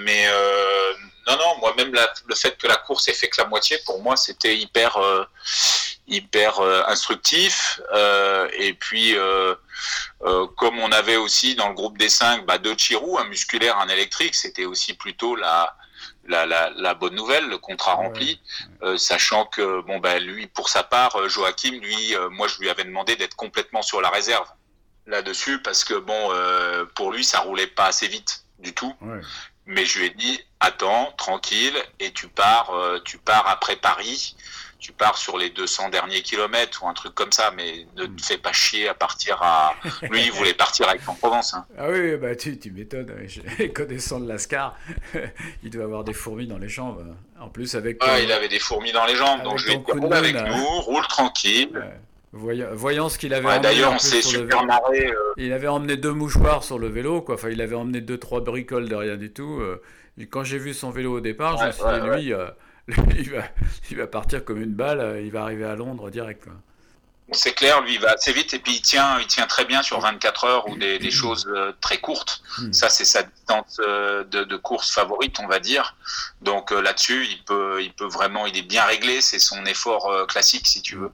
Mais 0.05 0.27
non 1.29 1.37
non, 1.37 1.59
moi 1.61 1.73
même 1.77 1.95
le 1.95 2.35
fait 2.35 2.59
que 2.59 2.67
la 2.67 2.77
course 2.77 3.07
ait 3.07 3.13
fait 3.13 3.29
que 3.29 3.41
la 3.41 3.47
moitié, 3.47 3.79
pour 3.87 4.03
moi 4.03 4.17
c'était 4.17 4.57
hyper 4.57 4.99
hyper 6.11 6.59
euh, 6.59 6.83
instructif. 6.89 7.81
Euh, 7.95 8.49
et 8.59 8.75
puis, 8.75 9.17
euh, 9.17 9.55
comme 10.57 10.79
on 10.79 10.93
avait 10.93 11.17
aussi 11.17 11.55
dans 11.55 11.69
le 11.69 11.75
groupe 11.75 11.97
des 11.97 12.09
cinq 12.09 12.45
bah, 12.45 12.59
deux 12.59 12.77
Chirou, 12.77 13.19
un 13.19 13.25
musculaire, 13.25 13.79
un 13.79 13.89
électrique, 13.89 14.35
c'était 14.35 14.67
aussi 14.67 14.95
plutôt 14.95 15.37
la, 15.37 15.75
la, 16.27 16.45
la, 16.45 16.71
la, 16.71 16.95
bonne 16.95 17.15
nouvelle, 17.15 17.49
le 17.49 17.59
contrat 17.59 17.95
rempli, 17.95 18.41
sachant 18.97 19.47
que 19.47 19.81
bon 19.83 19.99
bah 19.99 20.19
lui 20.19 20.47
pour 20.47 20.69
sa 20.69 20.83
part, 20.83 21.29
Joachim, 21.29 21.73
lui, 21.81 22.15
moi 22.31 22.47
je 22.47 22.59
lui 22.59 22.69
avais 22.69 22.85
demandé 22.85 23.17
d'être 23.17 23.37
complètement 23.37 23.83
sur 23.83 24.01
la 24.01 24.11
réserve 24.11 24.47
là-dessus 25.07 25.61
parce 25.63 25.83
que 25.83 25.95
bon 25.95 26.31
pour 26.95 27.13
lui 27.13 27.25
ça 27.25 27.41
roulait 27.41 27.67
pas 27.67 27.87
assez 27.87 28.07
vite 28.07 28.45
du 28.59 28.75
tout. 28.75 28.95
Mais 29.67 29.85
je 29.85 29.99
lui 29.99 30.07
ai 30.07 30.11
dit 30.11 30.41
attends 30.61 31.13
tranquille 31.17 31.77
et 31.99 32.13
tu 32.13 32.29
pars 32.29 32.73
tu 33.05 33.19
pars 33.19 33.49
après 33.49 33.77
Paris 33.77 34.37
tu 34.81 34.93
pars 34.93 35.17
sur 35.19 35.39
les 35.39 35.51
200 35.51 35.91
derniers 35.91 36.23
kilomètres 36.23 36.83
ou 36.83 36.89
un 36.89 36.95
truc 36.95 37.15
comme 37.15 37.31
ça, 37.31 37.53
mais 37.55 37.87
ne 37.97 38.07
te 38.07 38.23
fais 38.23 38.39
pas 38.39 38.53
chier 38.53 38.89
à 38.89 38.95
partir 38.95 39.39
à. 39.43 39.75
Lui, 40.11 40.25
il 40.25 40.33
voulait 40.33 40.55
partir 40.55 40.89
avec 40.89 41.07
en 41.09 41.15
Provence. 41.15 41.55
Hein. 41.55 41.67
Ah 41.79 41.89
oui, 41.91 42.17
bah 42.17 42.35
tu, 42.35 42.59
tu 42.59 42.71
m'étonnes. 42.71 43.13
Connaissant 43.75 44.19
de 44.19 44.27
Lascar, 44.27 44.77
il 45.63 45.71
doit 45.71 45.85
avoir 45.85 46.03
des 46.03 46.15
fourmis 46.15 46.47
dans 46.47 46.59
les 46.59 46.69
jambes. 46.69 47.15
En 47.39 47.49
plus, 47.49 47.75
avec. 47.75 47.99
Ah, 48.01 48.21
il 48.21 48.33
avait 48.33 48.49
des 48.49 48.59
fourmis 48.59 48.93
dans 48.93 49.05
les 49.05 49.15
jambes, 49.15 49.43
donc 49.43 49.59
je 49.59 49.67
lui 49.67 49.75
ai 49.75 49.77
dit 49.77 49.85
roule 49.93 50.13
avec 50.13 50.35
nous, 50.35 50.81
roule 50.81 51.07
tranquille. 51.07 51.81
Voyant, 52.33 53.09
ce 53.09 53.19
qu'il 53.19 53.35
avait 53.35 53.47
emmené. 53.47 53.61
D'ailleurs, 53.61 53.93
on 53.93 53.99
s'est 53.99 54.23
super 54.23 54.65
marré. 54.65 55.09
Euh. 55.09 55.35
Il 55.37 55.53
avait 55.53 55.67
emmené 55.67 55.97
deux 55.97 56.13
mouchoirs 56.13 56.63
sur 56.63 56.79
le 56.79 56.89
vélo, 56.89 57.23
quoi. 57.23 57.35
Enfin, 57.35 57.51
il 57.51 57.61
avait 57.61 57.75
emmené 57.75 58.01
deux, 58.01 58.19
trois 58.19 58.41
bricoles 58.41 58.89
de 58.89 58.95
rien 58.95 59.17
du 59.17 59.33
tout. 59.33 59.59
Euh. 59.61 59.83
quand 60.31 60.45
j'ai 60.45 60.59
vu 60.59 60.73
son 60.73 60.91
vélo 60.91 61.17
au 61.17 61.21
départ, 61.21 61.59
je 61.59 61.67
me 61.67 61.73
suis 61.73 61.83
dit, 61.83 62.23
lui, 62.23 62.33
euh, 62.33 62.47
il, 63.19 63.31
va, 63.31 63.43
il 63.91 63.97
va 63.97 64.07
partir 64.07 64.45
comme 64.45 64.61
une 64.61 64.75
balle, 64.75 65.21
il 65.23 65.31
va 65.31 65.43
arriver 65.43 65.65
à 65.65 65.75
Londres 65.77 66.11
direct, 66.11 66.45
quoi. 66.45 66.55
C'est 67.33 67.53
clair, 67.53 67.81
lui, 67.83 67.95
il 67.95 68.01
va 68.01 68.15
assez 68.15 68.33
vite 68.33 68.55
et 68.55 68.59
puis 68.59 68.73
il 68.75 68.83
tient, 68.83 69.21
il 69.21 69.27
tient 69.29 69.47
très 69.47 69.65
bien 69.65 69.85
sur 69.85 70.01
24 70.01 70.45
heures 70.45 70.69
ou 70.69 70.77
des, 70.77 70.99
des 70.99 71.13
choses 71.13 71.49
très 71.81 71.99
courtes. 71.99 72.43
Hmm. 72.59 72.73
Ça, 72.73 72.89
c'est 72.89 73.05
sa 73.05 73.23
distance 73.23 73.77
de, 73.77 74.25
de, 74.25 74.57
course 74.57 74.91
favorite, 74.91 75.39
on 75.39 75.47
va 75.47 75.61
dire. 75.61 75.95
Donc 76.43 76.73
là-dessus, 76.73 77.29
il 77.31 77.45
peut, 77.45 77.85
il 77.85 77.93
peut 77.93 78.09
vraiment, 78.09 78.47
il 78.47 78.59
est 78.59 78.63
bien 78.63 78.85
réglé. 78.85 79.21
C'est 79.21 79.39
son 79.39 79.65
effort 79.67 80.27
classique, 80.27 80.67
si 80.67 80.83
tu 80.83 80.97
veux. 80.97 81.13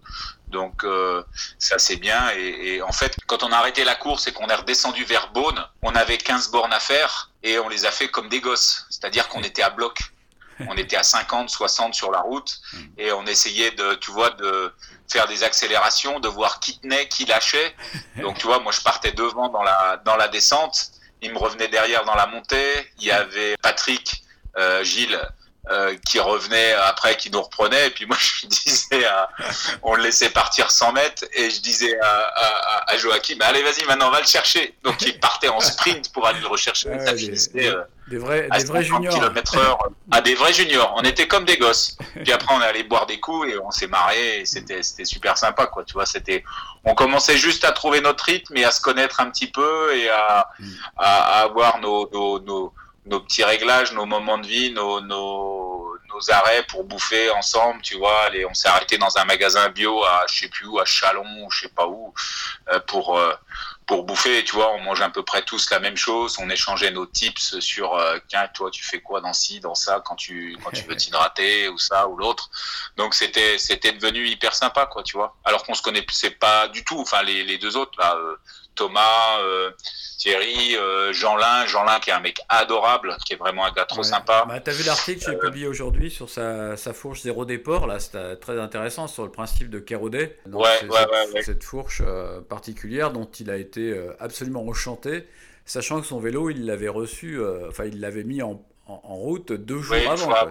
Donc 0.48 0.84
euh, 0.84 1.22
ça 1.58 1.78
c'est 1.78 1.96
bien. 1.96 2.30
Et, 2.30 2.80
en 2.82 2.92
fait, 2.92 3.16
quand 3.26 3.42
on 3.42 3.52
a 3.52 3.56
arrêté 3.56 3.84
la 3.84 3.94
course 3.94 4.26
et 4.26 4.32
qu'on 4.32 4.46
est 4.46 4.54
redescendu 4.54 5.04
vers 5.04 5.32
Beaune, 5.32 5.64
on 5.82 5.94
avait 5.94 6.18
15 6.18 6.50
bornes 6.50 6.72
à 6.72 6.80
faire 6.80 7.30
et 7.42 7.58
on 7.58 7.68
les 7.68 7.84
a 7.84 7.90
fait 7.90 8.08
comme 8.08 8.28
des 8.28 8.40
gosses. 8.40 8.86
C'est-à-dire 8.90 9.28
qu'on 9.28 9.42
était 9.42 9.62
à 9.62 9.70
bloc. 9.70 10.12
On 10.68 10.76
était 10.76 10.96
à 10.96 11.02
50, 11.02 11.50
60 11.50 11.94
sur 11.94 12.10
la 12.10 12.20
route 12.20 12.60
et 12.98 13.12
on 13.12 13.26
essayait 13.26 13.72
de, 13.72 13.94
tu 13.94 14.10
vois, 14.10 14.30
de 14.30 14.72
faire 15.10 15.28
des 15.28 15.42
accélérations, 15.42 16.20
de 16.20 16.28
voir 16.28 16.60
qui 16.60 16.78
tenait, 16.78 17.08
qui 17.08 17.24
lâchait. 17.26 17.74
Donc 18.22 18.38
tu 18.38 18.46
vois, 18.46 18.60
moi 18.60 18.72
je 18.72 18.80
partais 18.80 19.12
devant 19.12 19.48
dans 19.48 19.62
la 19.62 20.00
dans 20.04 20.16
la 20.16 20.28
descente, 20.28 20.90
il 21.22 21.32
me 21.32 21.38
revenait 21.38 21.68
derrière 21.68 22.04
dans 22.04 22.14
la 22.14 22.26
montée. 22.26 22.90
Il 22.98 23.04
y 23.04 23.10
avait 23.10 23.56
Patrick, 23.62 24.22
euh, 24.56 24.82
Gilles 24.82 25.20
euh, 25.68 25.96
qui 26.08 26.20
revenait 26.20 26.74
après, 26.74 27.16
qui 27.16 27.30
nous 27.30 27.42
reprenait. 27.42 27.88
Et 27.88 27.90
puis 27.90 28.06
moi, 28.06 28.16
je 28.20 28.46
disais, 28.46 29.06
on 29.82 29.94
le 29.94 30.04
laissait 30.04 30.30
partir 30.30 30.70
100 30.70 30.92
mètres 30.92 31.24
et 31.32 31.50
je 31.50 31.60
disais 31.60 31.98
à, 32.00 32.06
à, 32.06 32.92
à 32.92 32.96
Joachim, 32.96 33.38
allez, 33.40 33.62
vas-y, 33.62 33.84
maintenant, 33.84 34.08
on 34.08 34.12
va 34.12 34.20
le 34.20 34.26
chercher. 34.26 34.74
Donc 34.84 35.02
il 35.02 35.18
partait 35.18 35.48
en 35.48 35.60
sprint 35.60 36.12
pour 36.12 36.26
aller 36.26 36.40
le 36.40 36.46
rechercher. 36.46 36.88
ça 37.00 37.16
finissait. 37.16 37.68
Euh, 37.68 37.82
des, 38.08 38.18
vrais, 38.18 38.48
des 38.48 38.64
vrais 38.64 38.84
juniors. 38.84 39.12
km 39.12 39.56
heure. 39.58 39.78
Ah, 40.12 40.20
des 40.20 40.36
vrais 40.36 40.52
juniors. 40.52 40.94
On 40.96 41.02
était 41.02 41.26
comme 41.26 41.44
des 41.44 41.56
gosses. 41.56 41.98
Puis 42.24 42.32
après, 42.32 42.54
on 42.54 42.60
est 42.62 42.66
allé 42.66 42.84
boire 42.84 43.06
des 43.06 43.18
coups 43.18 43.48
et 43.48 43.58
on 43.58 43.72
s'est 43.72 43.88
marré. 43.88 44.42
C'était, 44.44 44.82
c'était 44.84 45.04
super 45.04 45.36
sympa, 45.36 45.66
quoi. 45.66 45.82
Tu 45.82 45.94
vois, 45.94 46.06
c'était, 46.06 46.44
on 46.84 46.94
commençait 46.94 47.36
juste 47.36 47.64
à 47.64 47.72
trouver 47.72 48.00
notre 48.00 48.24
rythme 48.24 48.56
et 48.56 48.64
à 48.64 48.70
se 48.70 48.80
connaître 48.80 49.20
un 49.20 49.30
petit 49.30 49.48
peu 49.48 49.94
et 49.96 50.08
à, 50.08 50.48
mm. 50.60 50.68
à, 50.96 51.40
avoir 51.40 51.80
nos, 51.80 52.08
nos, 52.12 52.38
nos 52.38 52.72
nos 53.06 53.20
petits 53.20 53.44
réglages, 53.44 53.92
nos 53.92 54.06
moments 54.06 54.38
de 54.38 54.46
vie, 54.46 54.72
nos, 54.72 55.00
nos, 55.00 55.96
nos 56.12 56.30
arrêts 56.30 56.64
pour 56.64 56.84
bouffer 56.84 57.30
ensemble, 57.30 57.80
tu 57.82 57.96
vois. 57.96 58.22
Allez, 58.24 58.44
on 58.46 58.54
s'est 58.54 58.68
arrêté 58.68 58.98
dans 58.98 59.16
un 59.16 59.24
magasin 59.24 59.68
bio 59.68 60.04
à 60.04 60.26
je 60.28 60.40
sais 60.40 60.48
plus 60.48 60.66
où, 60.66 60.78
à 60.78 60.84
Chalon, 60.84 61.44
ou 61.44 61.50
je 61.50 61.60
sais 61.60 61.68
pas 61.68 61.86
où, 61.86 62.12
euh, 62.72 62.80
pour 62.80 63.16
euh, 63.16 63.32
pour 63.86 64.02
bouffer, 64.02 64.42
tu 64.44 64.54
vois. 64.54 64.72
On 64.72 64.80
mange 64.80 65.00
à 65.00 65.08
peu 65.10 65.22
près 65.22 65.42
tous 65.42 65.70
la 65.70 65.78
même 65.78 65.96
chose. 65.96 66.36
On 66.40 66.50
échangeait 66.50 66.90
nos 66.90 67.06
tips 67.06 67.60
sur 67.60 67.94
euh, 67.94 68.18
tiens, 68.28 68.48
toi, 68.48 68.70
tu 68.70 68.84
fais 68.84 69.00
quoi 69.00 69.20
dans 69.20 69.32
ci, 69.32 69.60
dans 69.60 69.76
ça, 69.76 70.02
quand 70.04 70.16
tu 70.16 70.58
quand 70.64 70.70
tu 70.72 70.82
veux 70.82 70.96
t'hydrater 70.96 71.68
ou 71.72 71.78
ça 71.78 72.08
ou 72.08 72.16
l'autre. 72.16 72.50
Donc 72.96 73.14
c'était 73.14 73.58
c'était 73.58 73.92
devenu 73.92 74.26
hyper 74.26 74.54
sympa, 74.54 74.86
quoi, 74.86 75.04
tu 75.04 75.16
vois. 75.16 75.36
Alors 75.44 75.64
qu'on 75.64 75.74
se 75.74 75.82
connaissait 75.82 76.30
pas 76.30 76.68
du 76.68 76.84
tout. 76.84 76.98
Enfin, 77.00 77.22
les, 77.22 77.44
les 77.44 77.58
deux 77.58 77.76
autres 77.76 77.98
là, 77.98 78.16
Thomas. 78.76 79.40
Thierry, 80.26 80.76
euh, 80.76 81.12
Jean-Lin, 81.12 81.66
Jean-Lin 81.66 82.00
qui 82.00 82.10
est 82.10 82.12
un 82.12 82.20
mec 82.20 82.40
adorable, 82.48 83.16
qui 83.24 83.34
est 83.34 83.36
vraiment 83.36 83.64
un 83.66 83.72
gars 83.72 83.84
trop 83.84 84.02
sympa. 84.02 84.44
Bah, 84.48 84.60
T'as 84.60 84.72
vu 84.72 84.82
l'article 84.84 85.20
que 85.20 85.30
j'ai 85.30 85.36
euh, 85.36 85.40
publié 85.40 85.66
aujourd'hui 85.66 86.10
sur 86.10 86.30
sa, 86.30 86.76
fourche 86.94 87.22
zéro 87.22 87.44
déport, 87.44 87.86
là, 87.86 88.00
c'était 88.00 88.36
très 88.36 88.58
intéressant 88.58 89.06
sur 89.06 89.24
le 89.24 89.30
principe 89.30 89.70
de 89.70 89.78
Kérodé. 89.78 90.36
Ouais, 90.46 90.84
ouais, 90.84 90.88
ouais, 91.34 91.42
cette, 91.42 91.64
fourche 91.64 92.02
euh, 92.04 92.40
particulière 92.40 93.12
dont 93.12 93.26
il 93.38 93.50
a 93.50 93.56
été 93.56 93.94
absolument 94.18 94.66
enchanté, 94.66 95.26
sachant 95.64 96.00
que 96.00 96.06
son 96.06 96.18
vélo, 96.18 96.50
il 96.50 96.66
l'avait 96.66 96.88
reçu, 96.88 97.40
enfin, 97.68 97.84
il 97.84 98.00
l'avait 98.00 98.24
mis 98.24 98.42
en, 98.42 98.62
route 98.86 99.52
deux 99.52 99.80
jours 99.80 99.96
avant. 100.10 100.50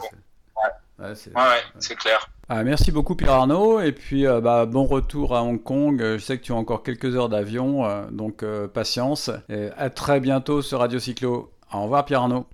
Ouais, 0.99 1.07
ouais, 1.07 1.63
c'est 1.79 1.95
clair. 1.95 2.29
Ah, 2.47 2.63
merci 2.63 2.91
beaucoup 2.91 3.15
Pierre 3.15 3.33
Arnaud 3.33 3.79
et 3.79 3.91
puis 3.91 4.27
euh, 4.27 4.39
bah, 4.39 4.65
bon 4.65 4.85
retour 4.85 5.35
à 5.35 5.43
Hong 5.43 5.61
Kong. 5.61 5.99
Je 5.99 6.17
sais 6.19 6.37
que 6.37 6.43
tu 6.43 6.51
as 6.51 6.55
encore 6.55 6.83
quelques 6.83 7.15
heures 7.15 7.29
d'avion, 7.29 7.85
euh, 7.85 8.05
donc 8.11 8.43
euh, 8.43 8.67
patience. 8.67 9.31
Et 9.49 9.69
à 9.77 9.89
très 9.89 10.19
bientôt 10.19 10.61
sur 10.61 10.79
Radio 10.79 10.99
Cyclo. 10.99 11.51
Au 11.73 11.83
revoir 11.83 12.05
Pierre 12.05 12.21
Arnaud. 12.21 12.45